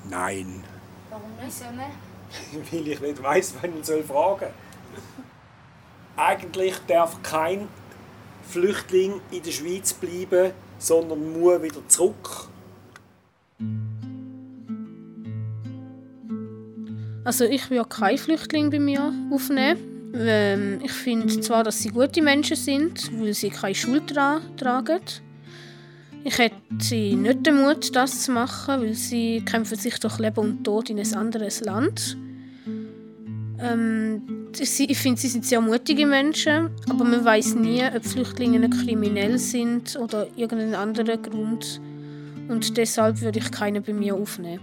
[0.10, 0.64] Nein.
[1.12, 1.62] Warum nicht?
[1.62, 2.72] Wieso nicht?
[2.74, 4.52] Weil ich nicht weiß, wann ich soll fragen.
[6.18, 7.68] Eigentlich darf kein
[8.48, 12.48] Flüchtling in der Schweiz bleiben, sondern muss wieder zurück.
[17.24, 20.14] Also ich will keine Flüchtlinge bei mir aufnehmen.
[20.16, 24.14] Ähm, ich finde zwar, dass sie gute Menschen sind, weil sie keine Schuld
[24.58, 25.00] tragen.
[26.24, 26.56] Ich hätte
[26.96, 31.00] nicht den Mut, das zu machen, weil sie kämpfen sich durch Leben und Tod in
[31.00, 32.18] ein anderes Land.
[33.60, 39.38] Ähm, ich finde, sie sind sehr mutige Menschen, aber man weiß nie, ob Flüchtlinge kriminell
[39.38, 41.82] sind oder irgendeinen anderen Grund.
[42.48, 44.62] Und deshalb würde ich keinen bei mir aufnehmen.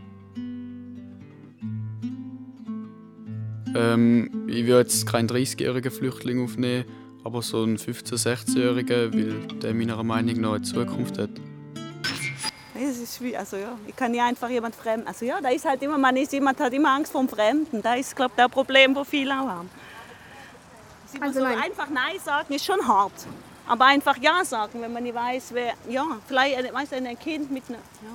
[3.74, 6.84] Ähm, ich würde jetzt keinen 30-jährigen Flüchtling aufnehmen,
[7.24, 11.30] aber so einen 15-, 16-jährigen, weil der meiner Meinung nach eine Zukunft hat.
[12.74, 15.06] Es ist wie, also ja, ich kann nicht einfach jemand fremd.
[15.06, 17.80] Also ja, da ist halt immer, man ist, jemand hat immer Angst vor dem Fremden.
[17.80, 19.70] Da ist, glaube ich, das Problem, das viele auch haben.
[21.20, 23.26] Also so einfach Nein sagen ist schon hart.
[23.66, 25.74] Aber einfach Ja sagen, wenn man nicht weiß, wer.
[25.88, 27.78] Ja, vielleicht weiß ein Kind mit einer.
[27.78, 28.10] Ja.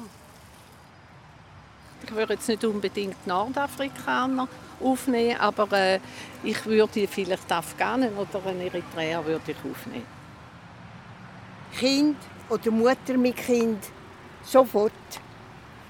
[2.04, 4.48] Ich würde jetzt nicht unbedingt Nordafrikaner
[4.80, 6.00] aufnehmen, aber äh,
[6.43, 10.06] ich würde vielleicht Afghanen oder einen Eritreer würde ich aufnehmen.
[11.78, 12.18] Kind
[12.50, 13.84] oder Mutter mit Kind
[14.43, 14.91] sofort.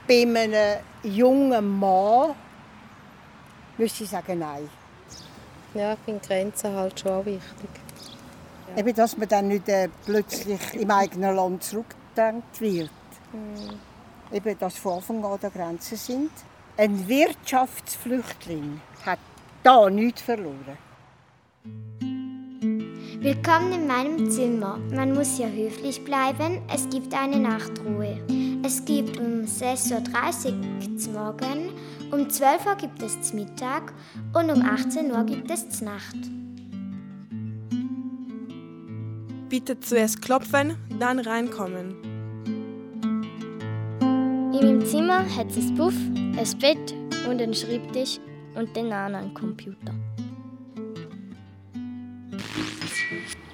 [0.08, 2.34] Bei einem jungen Mann
[3.78, 4.70] müsste ich sagen Nein.
[5.74, 7.70] Ja, ich finde Grenzen halt schon auch wichtig.
[8.70, 8.78] Ja.
[8.78, 12.90] Eben, dass man dann nicht äh, plötzlich im eigenen Land zurückgedenkt wird.
[13.34, 13.80] Mhm.
[14.32, 16.32] Eben, dass von Anfang an die Grenzen sind.
[16.78, 19.20] Ein Wirtschaftsflüchtling hat
[19.64, 20.78] da nichts verloren.
[23.20, 24.78] Willkommen in meinem Zimmer.
[24.94, 26.62] Man muss hier höflich bleiben.
[26.72, 28.20] Es gibt eine Nachtruhe.
[28.64, 31.72] Es gibt um 6.30 Uhr zum Morgen,
[32.12, 33.92] um 12 Uhr gibt es zum Mittag
[34.34, 36.16] und um 18 Uhr gibt es zur Nacht.
[39.50, 41.96] Bitte zuerst klopfen, dann reinkommen.
[44.00, 46.94] In meinem Zimmer hat es ein Puff, ein Bett
[47.28, 48.20] und einen Schreibtisch
[48.54, 49.96] und den anderen Computer.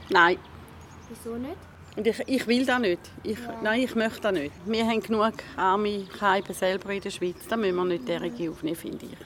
[0.09, 0.37] Nein.
[1.09, 1.57] Wieso nicht?
[1.95, 2.99] Und ich, ich will das nicht.
[3.23, 3.59] Ich, ja.
[3.61, 4.53] Nein, ich möchte das nicht.
[4.65, 7.35] Wir haben genug arme Kaiben selber in der Schweiz.
[7.47, 9.17] Da müssen wir nicht derige aufnehmen, finde ich.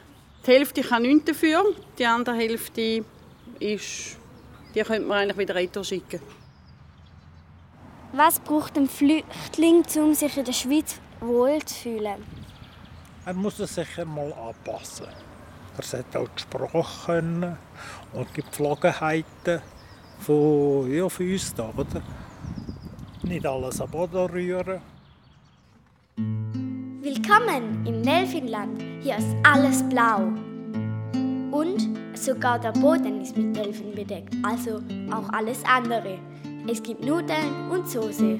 [0.45, 1.63] Die Hälfte kann nichts dafür,
[1.97, 3.03] die andere Hälfte
[3.59, 4.17] ist,
[4.73, 6.21] die könnte man eigentlich wieder retour schicken.
[8.13, 12.23] Was braucht ein Flüchtling, um sich in der Schweiz wohlzufühlen?
[13.25, 15.07] Er muss sich sicher mal anpassen.
[15.77, 17.57] Er sollte auch die Sprache können
[18.13, 19.61] und die Gepflogenheiten
[20.19, 22.01] von, ja, von uns da, oder?
[23.23, 24.81] Nicht alles am Boden rühren.
[27.01, 28.81] Willkommen im Delfinland.
[29.01, 30.31] Hier ist alles blau.
[31.51, 36.19] Und sogar der Boden ist mit Delfin bedeckt, also auch alles andere.
[36.67, 38.39] Es gibt Nudeln und Soße.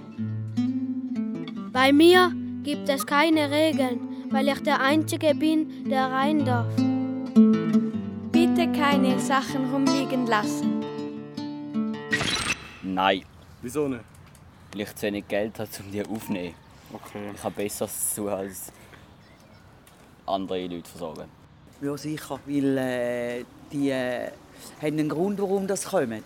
[1.72, 2.32] Bei mir
[2.64, 4.00] gibt es keine Regeln,
[4.30, 6.68] weil ich der Einzige bin, der rein darf.
[8.32, 10.77] Bitte keine Sachen rumliegen lassen.
[12.98, 13.22] Nein.
[13.62, 14.04] Wieso nicht?
[14.72, 16.56] Weil ich zu wenig Geld habe, um die aufzunehmen.
[16.91, 17.30] Okay.
[17.36, 18.72] Ich habe besser zu als
[20.26, 21.30] andere Leute versorgen.
[21.80, 24.32] Ja, sicher, weil äh, die äh,
[24.82, 26.24] haben einen Grund, warum das kommen.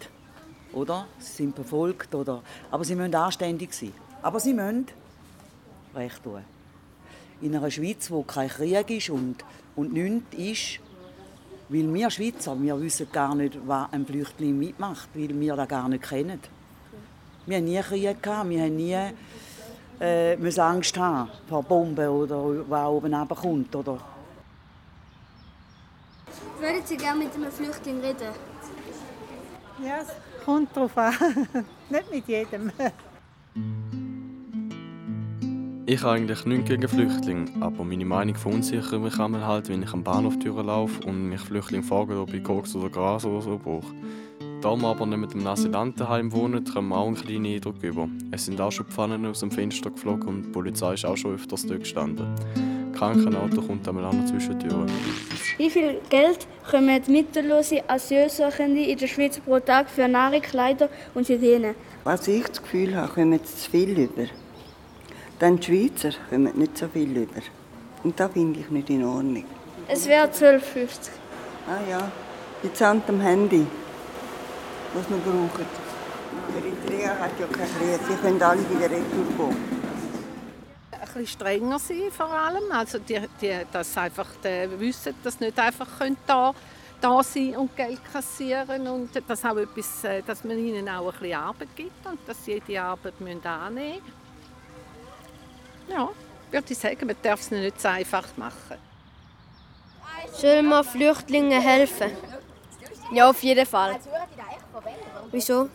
[0.71, 1.07] Oder?
[1.19, 2.41] Sie sind verfolgt, oder?
[2.71, 3.91] aber sie müssen anständig sein.
[4.21, 4.87] Aber sie müssen
[5.93, 6.41] recht tun.
[7.41, 9.43] In einer Schweiz, wo kein Krieg ist und,
[9.75, 10.79] und nichts ist,
[11.67, 15.89] weil wir Schweizer, wir wissen gar nicht, was ein Flüchtling mitmacht, weil wir das gar
[15.89, 16.39] nicht kennen.
[17.45, 18.97] Wir haben nie Krieg gehabt, wir haben nie
[19.99, 23.75] äh, müssen Angst haben vor Bomben oder was oben runterkommt.
[23.75, 23.97] Oder?
[26.59, 28.29] Würden Sie gerne mit einem Flüchtling reden?
[29.83, 31.13] Ja, es kommt drauf an.
[31.89, 32.71] nicht mit jedem.
[35.87, 39.91] Ich habe eigentlich nichts gegen Flüchtlinge, aber meine Meinung verunsichert mich einmal halt, wenn ich
[39.91, 43.93] am Bahnhof laufe und mich Flüchtlinge fragen, ob ich Koks oder Gras oder so brauche.
[44.61, 48.07] Da wir aber nicht mit dem Asylantenheim wohnen, können wir auch einen kleinen Eindruck über.
[48.29, 51.33] Es sind auch schon Pfannen aus dem Fenster geflogen und die Polizei ist auch schon
[51.33, 52.27] öfters dort gestanden.
[52.93, 54.85] Krankenauto kommt einmal auch noch zwischen die Türen.
[55.57, 61.27] Wie viel Geld kommen mittellose Asylsuchende in der Schweiz pro Tag für Nahrung, Kleider und
[61.27, 61.73] Hygiene?
[62.03, 64.27] Was ich das Gefühl habe, kommen zu viel über.
[65.39, 67.41] Dann die Schweizer kommen nicht so viel über.
[68.03, 69.45] Und das finde ich nicht in Ordnung.
[69.87, 71.09] Es wäre 12,50.
[71.67, 72.11] Ah ja,
[72.61, 73.65] jetzt an dem Handy
[74.93, 75.65] was wir brauchen.
[76.55, 79.49] Eritrea hat ja kein Krieg, sie können alle wieder retour
[80.91, 85.57] Ein bisschen strenger sein vor allem, also die, die, dass einfach die wissen, dass nicht
[85.59, 85.87] einfach
[86.25, 86.53] da
[87.01, 91.19] da sein und Geld kassieren und dass, auch etwas, äh, dass man ihnen auch ein
[91.19, 94.01] bisschen Arbeit gibt und dass sie die Arbeit müssen annehmen
[95.87, 95.97] müssen.
[95.97, 96.09] Ja,
[96.51, 98.77] würde ich sagen, man darf es nicht so einfach machen.
[100.33, 102.11] Sollen wir Flüchtlingen helfen?
[103.11, 103.99] Ja, auf jeden Fall.
[105.31, 105.69] Wieso?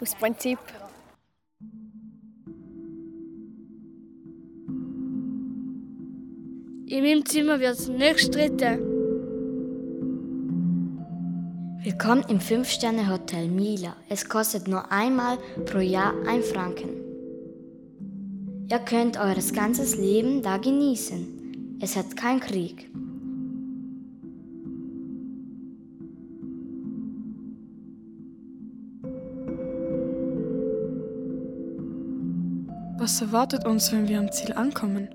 [0.00, 0.58] Aus Prinzip.
[6.88, 8.78] In meinem Zimmer wird es nicht gestritten.
[11.82, 13.96] Willkommen im 5-Sterne-Hotel Mila.
[14.08, 16.90] Es kostet nur einmal pro Jahr ein Franken.
[18.68, 21.78] Ihr könnt eures ganzes Leben da genießen.
[21.80, 22.90] Es hat keinen Krieg.
[33.06, 35.06] Was erwartet uns, wenn wir am Ziel ankommen?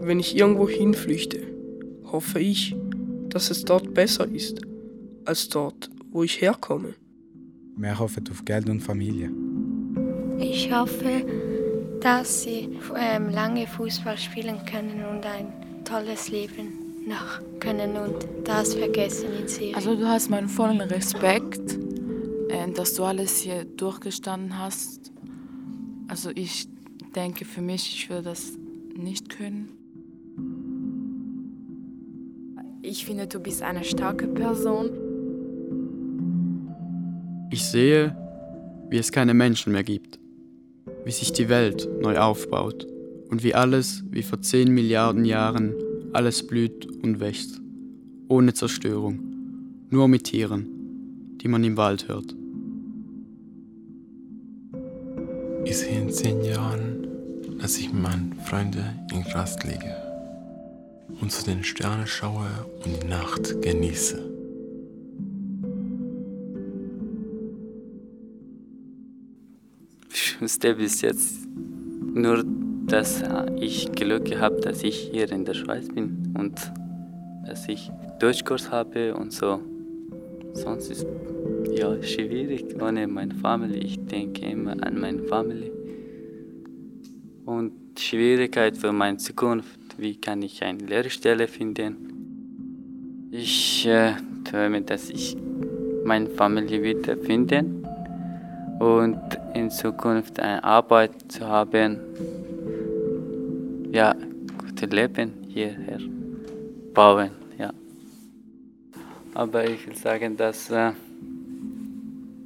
[0.00, 1.42] Wenn ich irgendwo hinflüchte,
[2.10, 2.74] hoffe ich,
[3.28, 4.62] dass es dort besser ist
[5.26, 6.94] als dort, wo ich herkomme.
[7.76, 9.30] Wir hoffen auf Geld und Familie.
[10.38, 11.26] Ich hoffe,
[12.00, 18.72] dass sie ähm, lange Fußball spielen können und ein tolles Leben noch können und das
[18.74, 19.74] vergessen in Syrien.
[19.74, 21.78] Also du hast meinen vollen Respekt,
[22.48, 25.13] äh, dass du alles hier durchgestanden hast.
[26.08, 26.68] Also ich
[27.14, 28.52] denke für mich, ich würde das
[28.96, 29.68] nicht können.
[32.82, 34.90] Ich finde, du bist eine starke Person.
[37.50, 38.16] Ich sehe,
[38.90, 40.18] wie es keine Menschen mehr gibt,
[41.04, 42.86] wie sich die Welt neu aufbaut
[43.30, 45.72] und wie alles, wie vor 10 Milliarden Jahren,
[46.12, 47.60] alles blüht und wächst,
[48.28, 49.20] ohne Zerstörung,
[49.90, 50.68] nur mit Tieren,
[51.40, 52.36] die man im Wald hört.
[55.66, 59.96] Ich sehe in zehn Jahren, dass ich mit meinen Freunden in Gras liege
[61.20, 62.46] und zu den Sternen schaue
[62.84, 64.18] und die Nacht genieße.
[70.16, 71.48] Ich wusste bis jetzt
[72.14, 72.44] nur,
[72.86, 73.22] dass
[73.60, 76.60] ich Glück gehabt, dass ich hier in der Schweiz bin und
[77.46, 79.60] dass ich Deutschkurs habe und so.
[80.52, 81.06] Sonst ist
[81.72, 83.78] ja schwierig ohne meine Familie.
[83.78, 85.72] Ich denke immer an meine Familie.
[87.44, 93.28] Und Schwierigkeit für meine Zukunft, wie kann ich eine Lehrstelle finden?
[93.30, 95.36] Ich äh, träume, dass ich
[96.04, 97.86] meine Familie wiederfinden
[98.78, 99.20] und
[99.54, 101.98] in Zukunft eine Arbeit zu haben,
[103.92, 104.14] ja,
[104.58, 105.98] gutes Leben hierher
[106.92, 107.70] bauen, ja.
[109.34, 110.92] Aber ich will sagen, dass äh,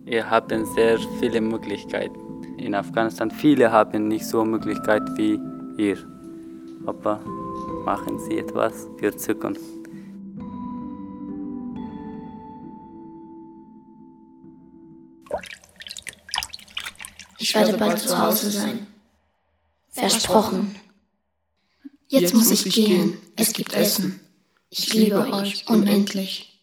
[0.09, 2.19] wir haben sehr viele Möglichkeiten.
[2.57, 5.39] In Afghanistan viele haben nicht so Möglichkeiten wie
[5.83, 5.99] ihr.
[6.87, 7.21] Aber
[7.85, 9.61] machen Sie etwas für Zukunft.
[17.39, 18.87] Ich werde bald zu Hause sein.
[19.91, 20.75] Versprochen.
[22.09, 23.19] Jetzt muss ich gehen.
[23.37, 24.21] Es gibt Essen.
[24.71, 26.61] Ich liebe euch unendlich.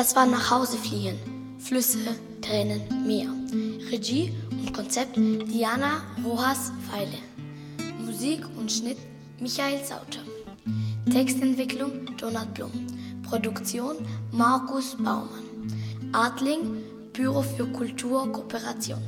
[0.00, 1.18] Das war nach Hause fliegen.
[1.58, 1.98] Flüsse,
[2.40, 3.28] Tränen, Meer.
[3.92, 7.18] Regie und Konzept Diana Rojas Feile.
[8.02, 8.96] Musik und Schnitt
[9.40, 10.22] Michael Sauter.
[11.12, 12.70] Textentwicklung Donald Blum.
[13.28, 13.96] Produktion
[14.32, 15.68] Markus Baumann.
[16.12, 16.82] Adling
[17.12, 19.02] Büro für Kulturkooperation.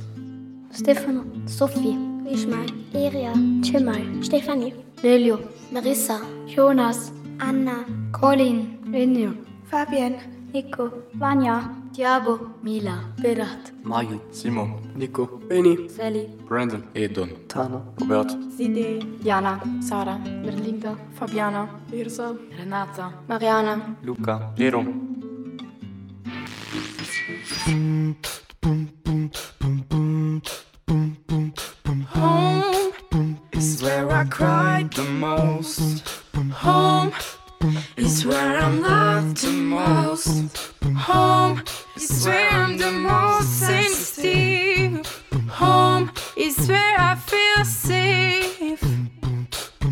[0.71, 1.97] Stefano, Sophie,
[2.29, 3.33] Ismail, Iria,
[3.63, 5.39] Cemal, Stefanie, Nelio,
[5.71, 9.33] Marissa, Jonas, Anna, Colin, Enio,
[9.71, 10.17] Fabian,
[10.53, 19.03] Nico, Vanya, Tiago, Mila, Berat, Maju, Simon, Nico, Benny, Sally, Brandon, Edon, Tana, Robert, Side,
[19.23, 24.83] Jana, Sara, Berlinda, Fabiana, Irsa, Renata, Mariana, Luca, Jero.
[32.13, 36.07] Home is where I cried the most.
[36.61, 37.11] Home
[37.95, 40.57] is where I'm loved the most.
[40.95, 41.63] Home
[41.95, 45.05] is where I'm the most sensitive.
[45.49, 48.83] Home is where I feel safe.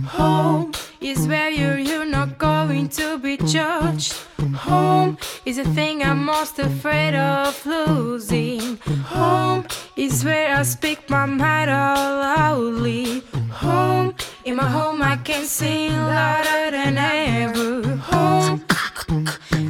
[0.06, 0.71] Home
[1.02, 4.14] is where you're, you're not going to be judged.
[4.56, 8.78] Home is the thing I'm most afraid of losing.
[9.06, 13.24] Home is where I speak my mind out loudly.
[13.50, 14.14] Home,
[14.46, 17.96] in my home I can sing louder than ever.
[17.96, 18.64] Home,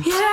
[0.05, 0.30] yeah,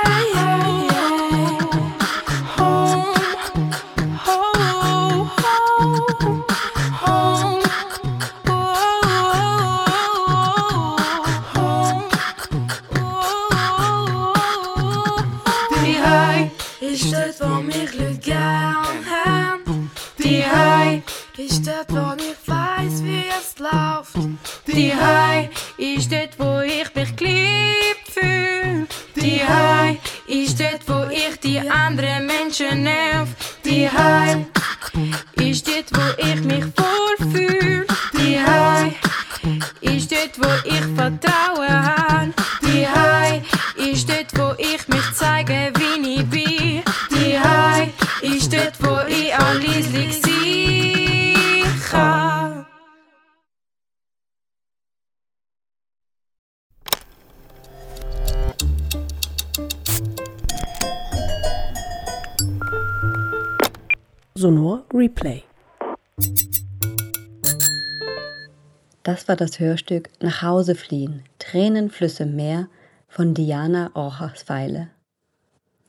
[69.58, 72.68] Hörstück Nach Hause fliehen, Tränenflüsse Meer
[73.08, 73.90] von Diana
[74.36, 74.90] Feile.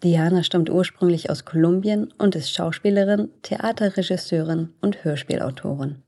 [0.02, 6.02] Diana stammt ursprünglich aus Kolumbien und ist Schauspielerin, Theaterregisseurin und Hörspielautorin.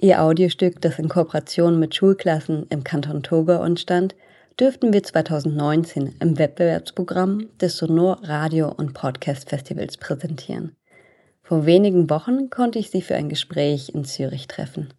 [0.00, 4.14] Ihr Audiostück, das in Kooperation mit Schulklassen im Kanton Togo entstand,
[4.60, 10.76] dürften wir 2019 im Wettbewerbsprogramm des Sonor Radio und Podcast Festivals präsentieren.
[11.42, 14.90] Vor wenigen Wochen konnte ich sie für ein Gespräch in Zürich treffen.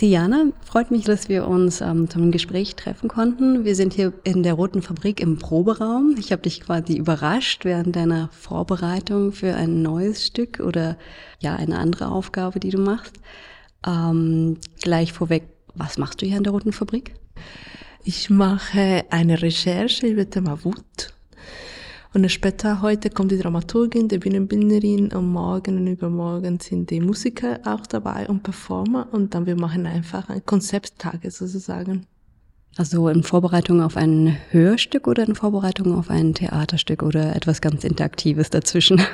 [0.00, 3.64] Diana, freut mich, dass wir uns ähm, zum Gespräch treffen konnten.
[3.64, 6.16] Wir sind hier in der Roten Fabrik im Proberaum.
[6.18, 10.98] Ich habe dich quasi überrascht während deiner Vorbereitung für ein neues Stück oder
[11.38, 13.14] ja eine andere Aufgabe, die du machst.
[13.86, 17.14] Ähm, gleich vorweg, was machst du hier in der Roten Fabrik?
[18.04, 21.15] Ich mache eine Recherche über Thema Wut
[22.14, 27.60] und später heute kommt die Dramaturgin, die Bühnenbildnerin und morgen und übermorgen sind die Musiker
[27.64, 32.06] auch dabei und Performer und dann wir machen einfach ein Konzepttage sozusagen.
[32.76, 37.84] Also in Vorbereitung auf ein Hörstück oder in Vorbereitung auf ein Theaterstück oder etwas ganz
[37.84, 39.02] Interaktives dazwischen?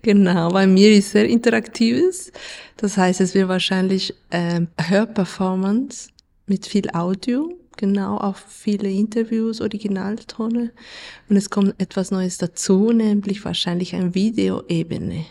[0.00, 2.32] Genau, bei mir ist sehr interaktives.
[2.78, 6.08] Das heißt, es wird wahrscheinlich äh, Hörperformance
[6.46, 10.72] mit viel Audio genau auf viele Interviews, Originaltone.
[11.28, 15.24] Und es kommt etwas Neues dazu, nämlich wahrscheinlich eine Videoebene.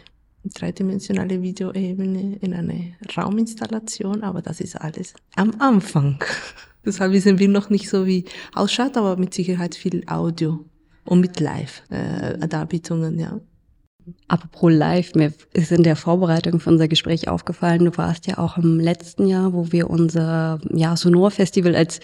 [0.44, 6.24] Eine dreidimensionale Videoebene in eine Rauminstallation, aber das ist alles am Anfang.
[6.86, 10.66] Deshalb wissen wir noch nicht so, wie ausschaut, aber mit Sicherheit viel Audio
[11.06, 13.40] und mit Live-Darbietungen, äh, ja.
[14.28, 18.58] Apropos live, mir ist in der Vorbereitung für unser Gespräch aufgefallen, du warst ja auch
[18.58, 22.00] im letzten Jahr, wo wir unser ja, Sonor-Festival als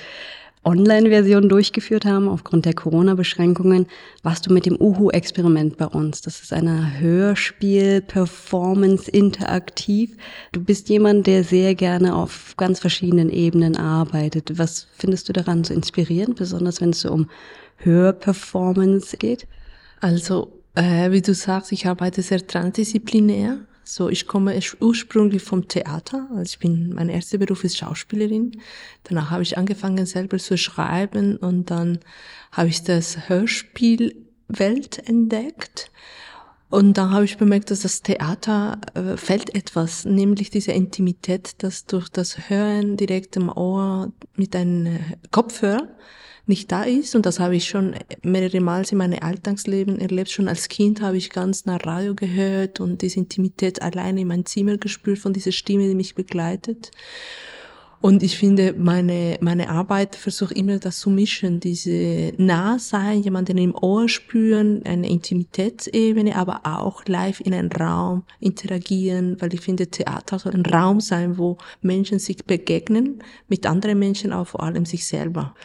[0.67, 3.87] Online-Version durchgeführt haben, aufgrund der Corona-Beschränkungen,
[4.21, 6.21] warst du mit dem Uhu-Experiment bei uns.
[6.21, 10.17] Das ist eine Hörspiel-Performance interaktiv.
[10.51, 14.57] Du bist jemand, der sehr gerne auf ganz verschiedenen Ebenen arbeitet.
[14.57, 17.29] Was findest du daran so inspirierend, besonders wenn es so um
[17.77, 19.47] Hörperformance geht?
[20.01, 23.59] Also äh, wie du sagst, ich arbeite sehr transdisziplinär.
[23.83, 26.27] So, ich komme ursprünglich vom Theater.
[26.31, 28.51] Also ich bin, mein erster Beruf ist Schauspielerin.
[29.03, 31.99] Danach habe ich angefangen selber zu schreiben und dann
[32.51, 35.89] habe ich das Hörspielwelt entdeckt.
[36.69, 41.85] Und dann habe ich bemerkt, dass das Theater äh, fällt etwas, nämlich diese Intimität, dass
[41.85, 44.99] durch das Hören direkt im Ohr mit einem
[45.31, 45.87] Kopfhörer
[46.47, 47.15] nicht da ist.
[47.15, 50.29] Und das habe ich schon mehrere Mal in meinem Alltagsleben erlebt.
[50.29, 54.45] Schon als Kind habe ich ganz nach Radio gehört und diese Intimität alleine in meinem
[54.45, 56.91] Zimmer gespürt von dieser Stimme, die mich begleitet.
[57.99, 63.73] Und ich finde, meine, meine Arbeit versucht immer das zu mischen, diese Nahsein, jemanden im
[63.73, 70.37] Ohr spüren, eine Intimitätsebene, aber auch live in einem Raum interagieren, weil ich finde, Theater
[70.37, 75.07] soll ein Raum sein, wo Menschen sich begegnen, mit anderen Menschen, auch vor allem sich
[75.07, 75.55] selber.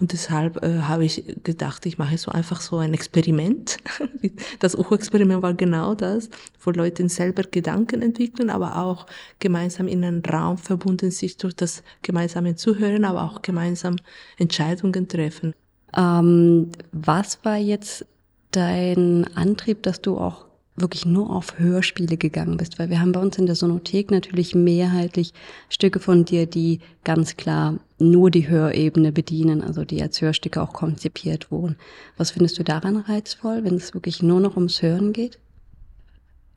[0.00, 3.76] Und deshalb äh, habe ich gedacht, ich mache so einfach so ein Experiment.
[4.58, 6.28] Das Ucho-Experiment war genau das,
[6.60, 9.06] wo Leute selber Gedanken entwickeln, aber auch
[9.38, 13.96] gemeinsam in einem Raum verbunden sich durch das gemeinsame Zuhören, aber auch gemeinsam
[14.38, 15.54] Entscheidungen treffen.
[15.96, 18.06] Ähm, was war jetzt
[18.50, 20.46] dein Antrieb, dass du auch
[20.76, 24.54] wirklich nur auf Hörspiele gegangen bist, weil wir haben bei uns in der Sonothek natürlich
[24.54, 25.32] mehrheitlich
[25.68, 30.72] Stücke von dir, die ganz klar nur die Hörebene bedienen, also die als Hörstücke auch
[30.72, 31.76] konzipiert wurden.
[32.16, 35.38] Was findest du daran reizvoll, wenn es wirklich nur noch ums Hören geht?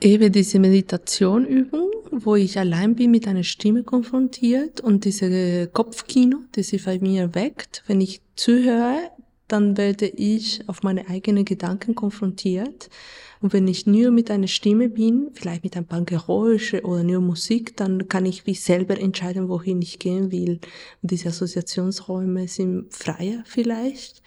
[0.01, 6.67] Eben diese Meditationübung, wo ich allein bin mit einer Stimme konfrontiert und diese Kopfkino, das
[6.67, 7.83] sich bei mir weckt.
[7.87, 8.97] Wenn ich zuhöre,
[9.47, 12.89] dann werde ich auf meine eigenen Gedanken konfrontiert
[13.43, 17.19] und wenn ich nur mit einer Stimme bin, vielleicht mit ein paar Geräusche oder nur
[17.19, 20.61] Musik, dann kann ich wie selber entscheiden, wohin ich gehen will.
[21.01, 24.23] Und diese Assoziationsräume sind freier vielleicht.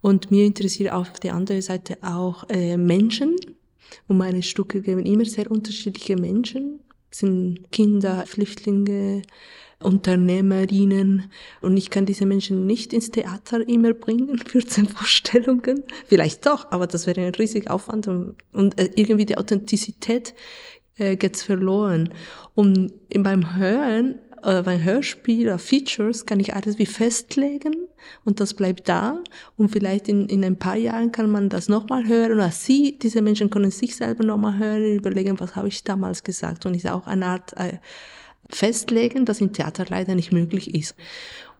[0.00, 3.34] Und mir interessiert auf der anderen Seite auch äh, Menschen.
[4.06, 6.78] Und meine Stücke geben immer sehr unterschiedliche Menschen.
[7.10, 9.22] Das sind Kinder, Flüchtlinge,
[9.82, 11.30] Unternehmerinnen
[11.62, 15.84] und ich kann diese Menschen nicht ins Theater immer bringen für zehn Vorstellungen.
[16.06, 20.34] Vielleicht doch, aber das wäre ein riesiger Aufwand und, und äh, irgendwie die Authentizität
[20.98, 22.10] äh, geht verloren.
[22.54, 27.74] Und beim Hören, äh, beim Hörspiel oder Features kann ich alles wie festlegen
[28.24, 29.22] und das bleibt da
[29.56, 33.22] und vielleicht in, in ein paar Jahren kann man das nochmal hören oder sie, diese
[33.22, 37.06] Menschen können sich selber nochmal hören, überlegen, was habe ich damals gesagt und ist auch
[37.06, 37.78] eine Art äh,
[38.50, 40.94] festlegen, das im Theater leider nicht möglich ist.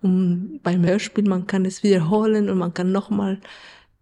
[0.02, 3.38] Und beim Hörspiel, man kann es wiederholen und man kann nochmal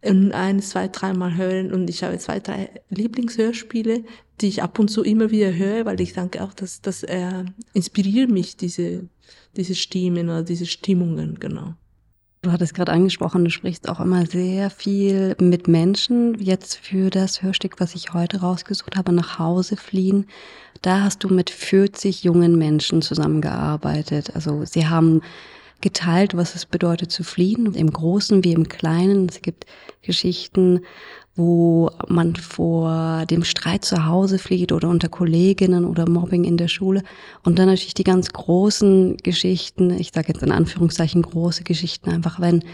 [0.02, 4.04] ein, zwei, dreimal hören und ich habe zwei, drei Lieblingshörspiele,
[4.40, 7.44] die ich ab und zu immer wieder höre, weil ich denke auch, dass das äh,
[7.72, 9.08] inspiriert mich, diese,
[9.56, 11.74] diese Stimmen oder diese Stimmungen, genau.
[12.40, 16.38] Du hattest gerade angesprochen, du sprichst auch immer sehr viel mit Menschen.
[16.38, 20.26] Jetzt für das Hörstück, was ich heute rausgesucht habe, nach Hause fliehen.
[20.80, 24.36] Da hast du mit 40 jungen Menschen zusammengearbeitet.
[24.36, 25.22] Also sie haben
[25.80, 29.28] geteilt, was es bedeutet zu fliehen, im Großen wie im Kleinen.
[29.28, 29.66] Es gibt
[30.02, 30.82] Geschichten,
[31.38, 36.66] wo man vor dem Streit zu Hause flieht oder unter Kolleginnen oder Mobbing in der
[36.66, 37.04] Schule.
[37.44, 42.40] Und dann natürlich die ganz großen Geschichten, ich sage jetzt in Anführungszeichen große Geschichten, einfach
[42.40, 42.64] wenn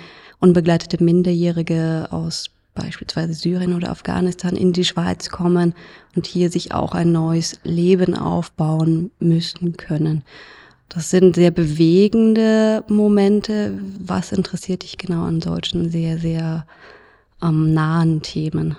[0.40, 5.74] unbegleitete Minderjährige aus beispielsweise Syrien oder Afghanistan in die Schweiz kommen
[6.16, 10.24] und hier sich auch ein neues Leben aufbauen müssen können.
[10.88, 13.78] Das sind sehr bewegende Momente.
[13.98, 16.66] Was interessiert dich genau an solchen sehr, sehr
[17.42, 18.76] ähm, nahen Themen?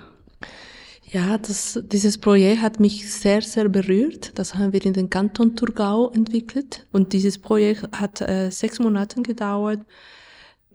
[1.08, 4.36] Ja, das, dieses Projekt hat mich sehr, sehr berührt.
[4.38, 6.84] Das haben wir in den Kanton Thurgau entwickelt.
[6.92, 9.80] Und dieses Projekt hat äh, sechs Monate gedauert.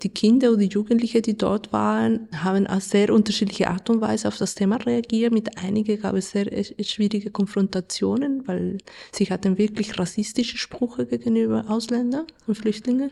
[0.04, 4.30] Die Kinder und die Jugendlichen, die dort waren, haben auf sehr unterschiedliche Art und Weise
[4.30, 5.34] auf das Thema reagiert.
[5.34, 8.78] Mit einigen gab es sehr äh, schwierige Konfrontationen, weil
[9.12, 13.12] sie hatten wirklich rassistische Sprüche gegenüber Ausländern und Flüchtlingen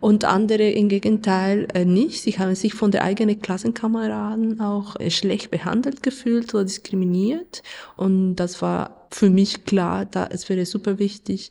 [0.00, 2.22] und andere im Gegenteil äh, nicht.
[2.22, 7.62] Sie haben sich von der eigenen Klassenkameraden auch äh, schlecht behandelt gefühlt oder diskriminiert.
[7.96, 11.50] Und das war für mich klar, da es wäre super wichtig,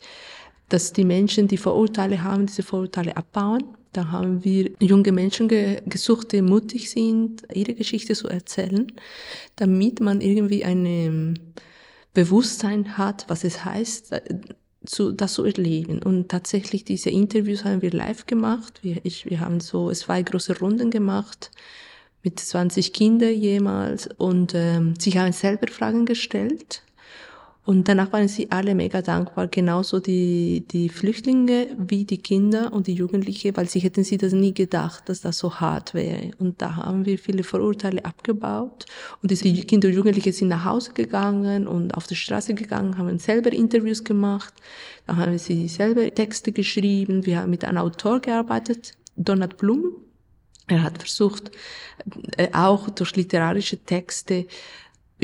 [0.70, 3.64] dass die Menschen, die Vorurteile haben, diese Vorurteile abbauen.
[3.94, 8.92] Da haben wir junge Menschen ge gesucht, die mutig sind, ihre Geschichte zu erzählen,
[9.56, 11.34] damit man irgendwie ein ähm,
[12.14, 14.14] Bewusstsein hat, was es heißt,
[14.88, 16.02] zu, das zu erleben.
[16.04, 18.80] Und tatsächlich diese Interviews haben wir live gemacht.
[18.82, 21.52] Wir, ich, wir haben so zwei große Runden gemacht
[22.24, 26.82] mit 20 Kindern jemals und ähm, sie haben selber Fragen gestellt
[27.66, 32.86] und danach waren sie alle mega dankbar, genauso die, die Flüchtlinge wie die Kinder und
[32.86, 36.30] die Jugendlichen, weil sie hätten sie das nie gedacht, dass das so hart wäre.
[36.38, 38.86] Und da haben wir viele Vorurteile abgebaut.
[39.24, 43.18] Und diese Kinder und Jugendliche sind nach Hause gegangen und auf die Straße gegangen, haben
[43.18, 44.54] selber Interviews gemacht.
[45.08, 47.26] Da haben sie selber Texte geschrieben.
[47.26, 49.86] Wir haben mit einem Autor gearbeitet, Donald Blum.
[50.68, 51.50] Er hat versucht,
[52.38, 54.46] äh, auch durch literarische Texte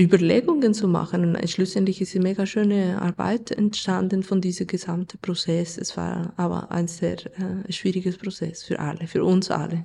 [0.01, 1.35] Überlegungen zu machen.
[1.35, 5.77] Und schlussendlich ist eine mega schöne Arbeit entstanden von diesem gesamten Prozess.
[5.77, 9.83] Es war aber ein sehr äh, schwieriges Prozess für alle, für uns alle.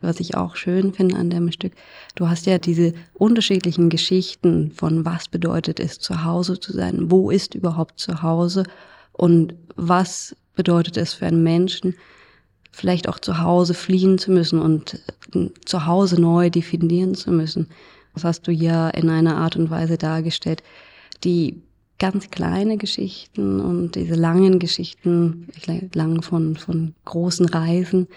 [0.00, 1.72] Was ich auch schön finde an dem Stück,
[2.14, 7.30] du hast ja diese unterschiedlichen Geschichten von was bedeutet es, zu Hause zu sein, wo
[7.30, 8.64] ist überhaupt zu Hause
[9.12, 11.94] und was bedeutet es für einen Menschen,
[12.72, 15.00] vielleicht auch zu Hause fliehen zu müssen und
[15.34, 17.68] äh, zu Hause neu definieren zu müssen.
[18.14, 20.62] Das hast du ja in einer Art und Weise dargestellt,
[21.24, 21.62] die
[21.98, 25.48] ganz kleine Geschichten und diese langen Geschichten,
[25.94, 28.08] lang von, von großen Reisen,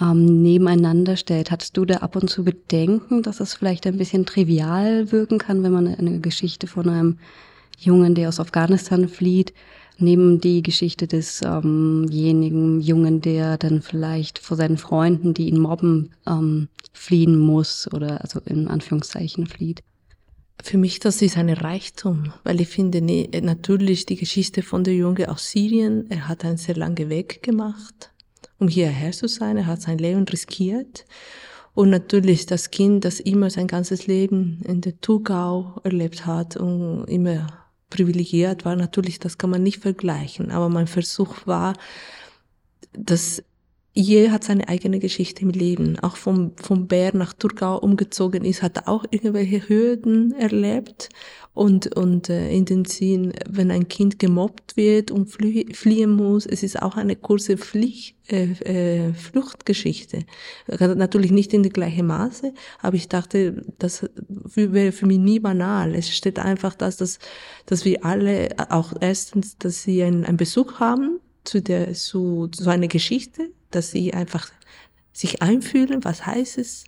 [0.00, 1.50] ähm, nebeneinander stellt.
[1.50, 5.62] Hattest du da ab und zu Bedenken, dass es vielleicht ein bisschen trivial wirken kann,
[5.62, 7.18] wenn man eine Geschichte von einem
[7.78, 9.54] Jungen, der aus Afghanistan flieht,
[10.00, 16.10] neben die Geschichte desjenigen ähm Jungen, der dann vielleicht vor seinen Freunden, die ihn mobben,
[16.26, 19.82] ähm, fliehen muss oder also in Anführungszeichen flieht.
[20.62, 23.00] Für mich das ist ein Reichtum, weil ich finde
[23.42, 28.12] natürlich die Geschichte von der Junge aus Syrien, er hat einen sehr langen Weg gemacht,
[28.58, 31.06] um hierher zu sein, er hat sein Leben riskiert
[31.74, 37.04] und natürlich das Kind, das immer sein ganzes Leben in der Thurgau erlebt hat und
[37.06, 37.46] immer
[37.90, 41.74] privilegiert war, natürlich, das kann man nicht vergleichen, aber mein Versuch war,
[42.92, 43.42] dass
[43.92, 45.98] jeder hat seine eigene Geschichte im Leben.
[45.98, 51.08] Auch vom, vom Bär nach Thurgau umgezogen ist, hat auch irgendwelche Hürden erlebt.
[51.54, 56.46] Und, und äh, in den Sinn, wenn ein Kind gemobbt wird und flie fliehen muss,
[56.46, 60.24] es ist auch eine kurze Pflicht, äh, äh, Fluchtgeschichte.
[60.68, 64.08] Natürlich nicht in der gleichen Maße, aber ich dachte, das
[64.54, 65.96] wäre für mich nie banal.
[65.96, 67.18] Es steht einfach, dass, dass,
[67.66, 71.18] dass wir alle, auch erstens, dass sie einen, einen Besuch haben
[71.50, 74.50] zu, der, zu, zu einer Geschichte, dass sie einfach
[75.12, 76.84] sich einfühlen, was heißt es,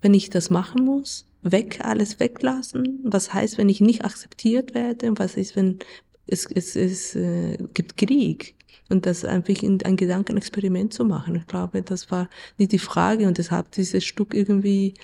[0.00, 5.12] wenn ich das machen muss, weg, alles weglassen, was heißt, wenn ich nicht akzeptiert werde,
[5.18, 5.80] was ist, wenn
[6.28, 8.54] es, es, es äh, gibt Krieg
[8.88, 11.34] und das einfach in ein Gedankenexperiment zu machen.
[11.34, 12.28] Ich glaube, das war
[12.58, 14.94] nicht die Frage und deshalb dieses Stück irgendwie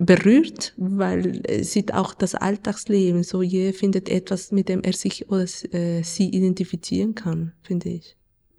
[0.00, 5.28] berührt, weil es sieht auch das Alltagsleben, so jeder findet etwas, mit dem er sich
[5.28, 8.16] oder äh, sie identifizieren kann, finde ich.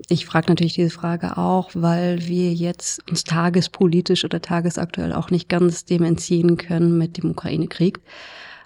[0.10, 5.50] Ich frage natürlich diese Frage auch, weil wir jetzt uns tagespolitisch oder tagesaktuell auch nicht
[5.50, 8.00] ganz dem entziehen können mit dem Ukraine-Krieg.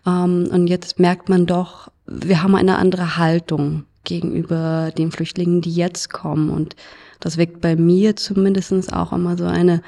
[0.05, 5.73] Ähm, und jetzt merkt man doch, wir haben eine andere Haltung gegenüber den Flüchtlingen, die
[5.73, 6.49] jetzt kommen.
[6.49, 6.75] Und
[7.19, 9.83] das weckt bei mir zumindest auch immer so eine,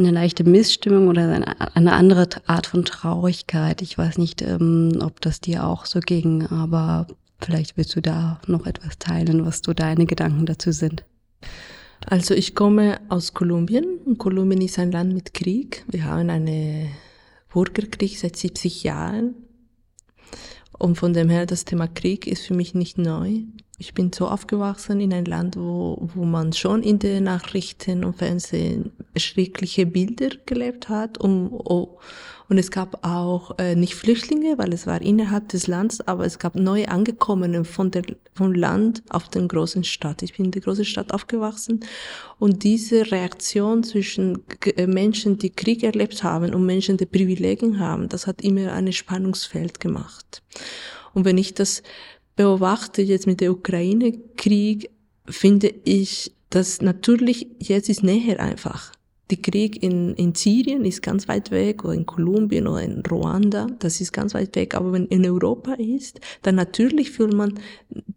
[0.00, 3.82] eine leichte Missstimmung oder eine, eine andere Art von Traurigkeit.
[3.82, 7.06] Ich weiß nicht, ähm, ob das dir auch so ging, aber
[7.40, 11.04] vielleicht willst du da noch etwas teilen, was so deine Gedanken dazu sind.
[12.06, 14.16] Also ich komme aus Kolumbien.
[14.18, 15.84] Kolumbien ist ein Land mit Krieg.
[15.88, 16.88] Wir haben einen
[17.52, 19.34] Bürgerkrieg seit 70 Jahren.
[20.78, 23.40] Und von dem her, das Thema Krieg ist für mich nicht neu.
[23.76, 28.16] Ich bin so aufgewachsen in ein Land, wo, wo man schon in den Nachrichten und
[28.16, 31.98] Fernsehen schreckliche Bilder gelebt hat, oh,
[32.50, 36.40] und es gab auch äh, nicht Flüchtlinge, weil es war innerhalb des Landes, aber es
[36.40, 38.02] gab neu Angekommene von der,
[38.34, 40.22] vom Land auf den großen Stadt.
[40.22, 41.78] Ich bin in der großen Stadt aufgewachsen
[42.40, 48.08] und diese Reaktion zwischen äh, Menschen, die Krieg erlebt haben und Menschen, die Privilegien haben,
[48.08, 50.42] das hat immer ein Spannungsfeld gemacht.
[51.14, 51.84] Und wenn ich das
[52.34, 54.90] beobachte jetzt mit der Ukraine-Krieg,
[55.28, 58.90] finde ich, dass natürlich jetzt ist näher einfach.
[59.30, 63.68] Der Krieg in, in Syrien ist ganz weit weg oder in Kolumbien oder in Ruanda,
[63.78, 64.74] das ist ganz weit weg.
[64.74, 67.60] Aber wenn in Europa ist, dann natürlich fühlt man,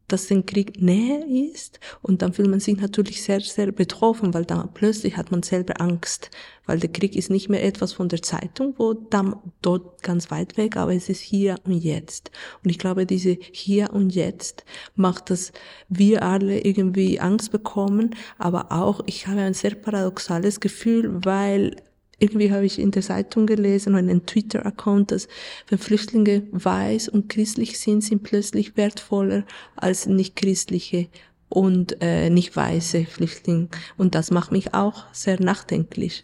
[0.08, 4.46] dass der Krieg näher ist und dann fühlt man sich natürlich sehr, sehr betroffen, weil
[4.46, 6.32] dann plötzlich hat man selber Angst,
[6.66, 10.58] weil der Krieg ist nicht mehr etwas von der Zeitung, wo dann dort ganz weit
[10.58, 12.32] weg, aber es ist hier und jetzt.
[12.64, 14.64] Und ich glaube, diese hier und jetzt
[14.96, 15.52] macht, dass
[15.90, 21.76] wir alle irgendwie Angst bekommen, aber auch ich habe ein sehr paradoxales Gefühl, weil
[22.20, 25.28] irgendwie habe ich in der Zeitung gelesen und in Twitter-Account, dass
[25.68, 29.44] wenn Flüchtlinge weiß und christlich sind, sind plötzlich wertvoller
[29.76, 31.08] als nicht christliche
[31.50, 33.68] und äh, nicht weiße Flüchtlinge.
[33.98, 36.22] Und das macht mich auch sehr nachdenklich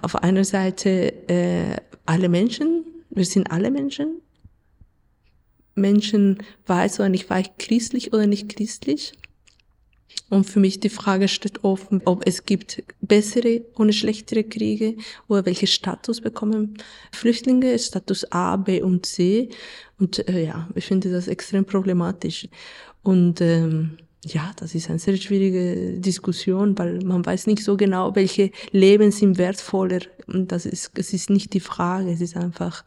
[0.00, 4.20] auf einer Seite äh, alle Menschen, wir sind alle Menschen.
[5.74, 9.12] Menschen weiß oder nicht, war ich christlich oder nicht christlich.
[10.28, 14.96] Und für mich die Frage steht offen, ob es gibt bessere und schlechtere Kriege
[15.28, 16.78] oder welche Status bekommen
[17.12, 19.50] Flüchtlinge, Status A, B und C.
[19.98, 22.48] Und äh, ja, ich finde das extrem problematisch.
[23.02, 28.14] Und ähm, ja, das ist eine sehr schwierige Diskussion, weil man weiß nicht so genau,
[28.14, 30.00] welche Leben sind wertvoller.
[30.26, 32.84] Und das ist, es ist nicht die Frage, es ist einfach,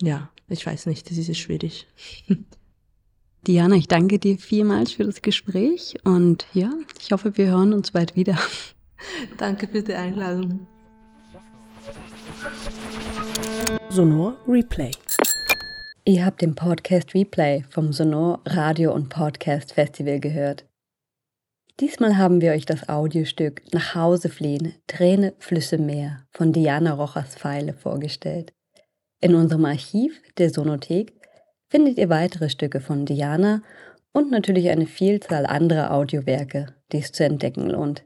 [0.00, 1.86] ja, ich weiß nicht, das ist schwierig.
[3.46, 7.92] Diana, ich danke dir vielmals für das Gespräch und ja, ich hoffe, wir hören uns
[7.92, 8.38] bald wieder.
[9.38, 10.66] Danke für die Einladung.
[13.88, 14.90] Sonor Replay.
[16.10, 20.66] Ihr habt den Podcast Replay vom Sonor Radio und Podcast Festival gehört.
[21.78, 27.36] Diesmal haben wir euch das Audiostück Nach Hause fliehen, Träne, Flüsse, Meer von Diana Rochers
[27.36, 28.52] Pfeile vorgestellt.
[29.20, 31.12] In unserem Archiv der Sonothek
[31.68, 33.62] findet ihr weitere Stücke von Diana
[34.12, 38.02] und natürlich eine Vielzahl anderer Audiowerke, die es zu entdecken lohnt.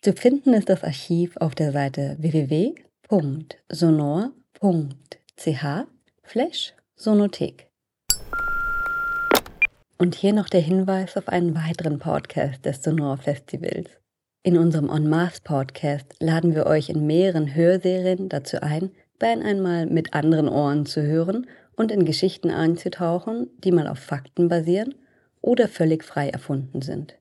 [0.00, 2.76] Zu finden ist das Archiv auf der Seite www.sonor.ch
[6.22, 7.68] Flash Sonothek.
[9.98, 13.88] Und hier noch der Hinweis auf einen weiteren Podcast des Sonor Festivals.
[14.42, 18.90] In unserem On Mars Podcast laden wir euch in mehreren Hörserien dazu ein,
[19.20, 21.46] Bern einmal mit anderen Ohren zu hören
[21.76, 24.96] und in Geschichten einzutauchen, die mal auf Fakten basieren
[25.40, 27.14] oder völlig frei erfunden sind.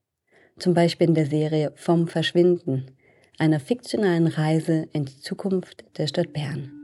[0.57, 2.89] Zum Beispiel in der Serie Vom Verschwinden,
[3.37, 6.76] einer fiktionalen Reise in die Zukunft der Stadt Bern.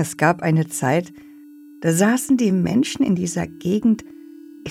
[0.00, 1.12] Es gab eine Zeit,
[1.82, 4.02] da saßen die Menschen in dieser Gegend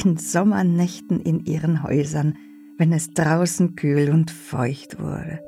[0.04, 2.36] in Sommernächten in ihren Häusern,
[2.80, 5.40] wenn es draußen kühl und feucht wurde.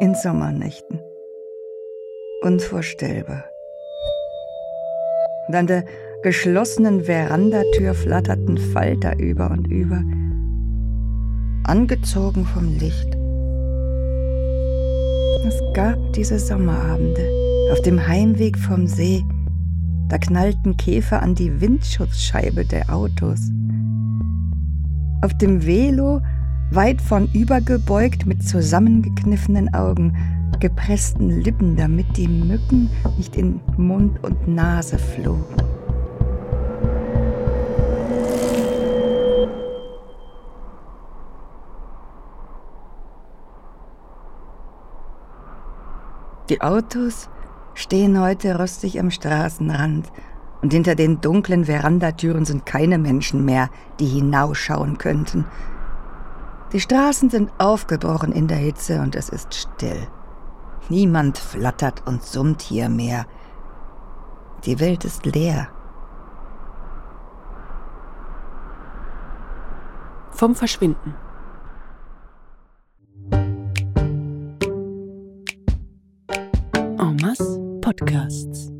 [0.00, 0.98] In Sommernächten.
[2.40, 3.44] Unvorstellbar.
[5.48, 5.84] Und an der
[6.22, 10.02] geschlossenen Verandatür flatterten Falter über und über,
[11.64, 13.14] angezogen vom Licht.
[15.46, 19.24] Es gab diese Sommerabende auf dem Heimweg vom See,
[20.08, 23.50] da knallten Käfer an die Windschutzscheibe der Autos.
[25.22, 26.20] Auf dem Velo,
[26.70, 30.16] weit vornübergebeugt mit zusammengekniffenen Augen,
[30.60, 35.44] gepressten Lippen, damit die Mücken nicht in Mund und Nase flogen.
[46.48, 47.28] Die Autos
[47.76, 50.10] stehen heute rüstig am Straßenrand
[50.62, 53.68] und hinter den dunklen Verandatüren sind keine Menschen mehr,
[54.00, 55.44] die hinausschauen könnten.
[56.72, 60.08] Die Straßen sind aufgebrochen in der Hitze und es ist still.
[60.88, 63.26] Niemand flattert und summt hier mehr.
[64.64, 65.68] Die Welt ist leer.
[70.30, 71.14] Vom Verschwinden.
[77.96, 78.70] Podcasts.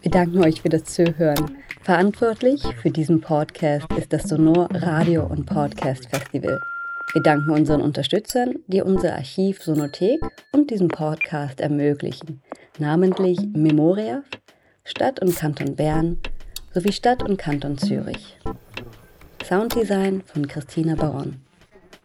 [0.00, 1.58] Wir danken euch für das Zuhören.
[1.82, 6.58] Verantwortlich für diesen Podcast ist das Sonor Radio und Podcast Festival.
[7.12, 10.20] Wir danken unseren Unterstützern, die unser Archiv Sonothek
[10.52, 12.40] und diesen Podcast ermöglichen,
[12.78, 14.22] namentlich Memoria,
[14.84, 16.18] Stadt und Kanton Bern
[16.72, 18.38] sowie Stadt und Kanton Zürich.
[19.44, 21.43] Sounddesign von Christina Baron.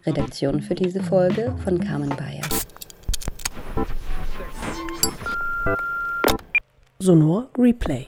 [0.10, 2.41] Redaktion für diese Folge von Carmen Bayer.
[6.97, 8.07] Sonor Replay.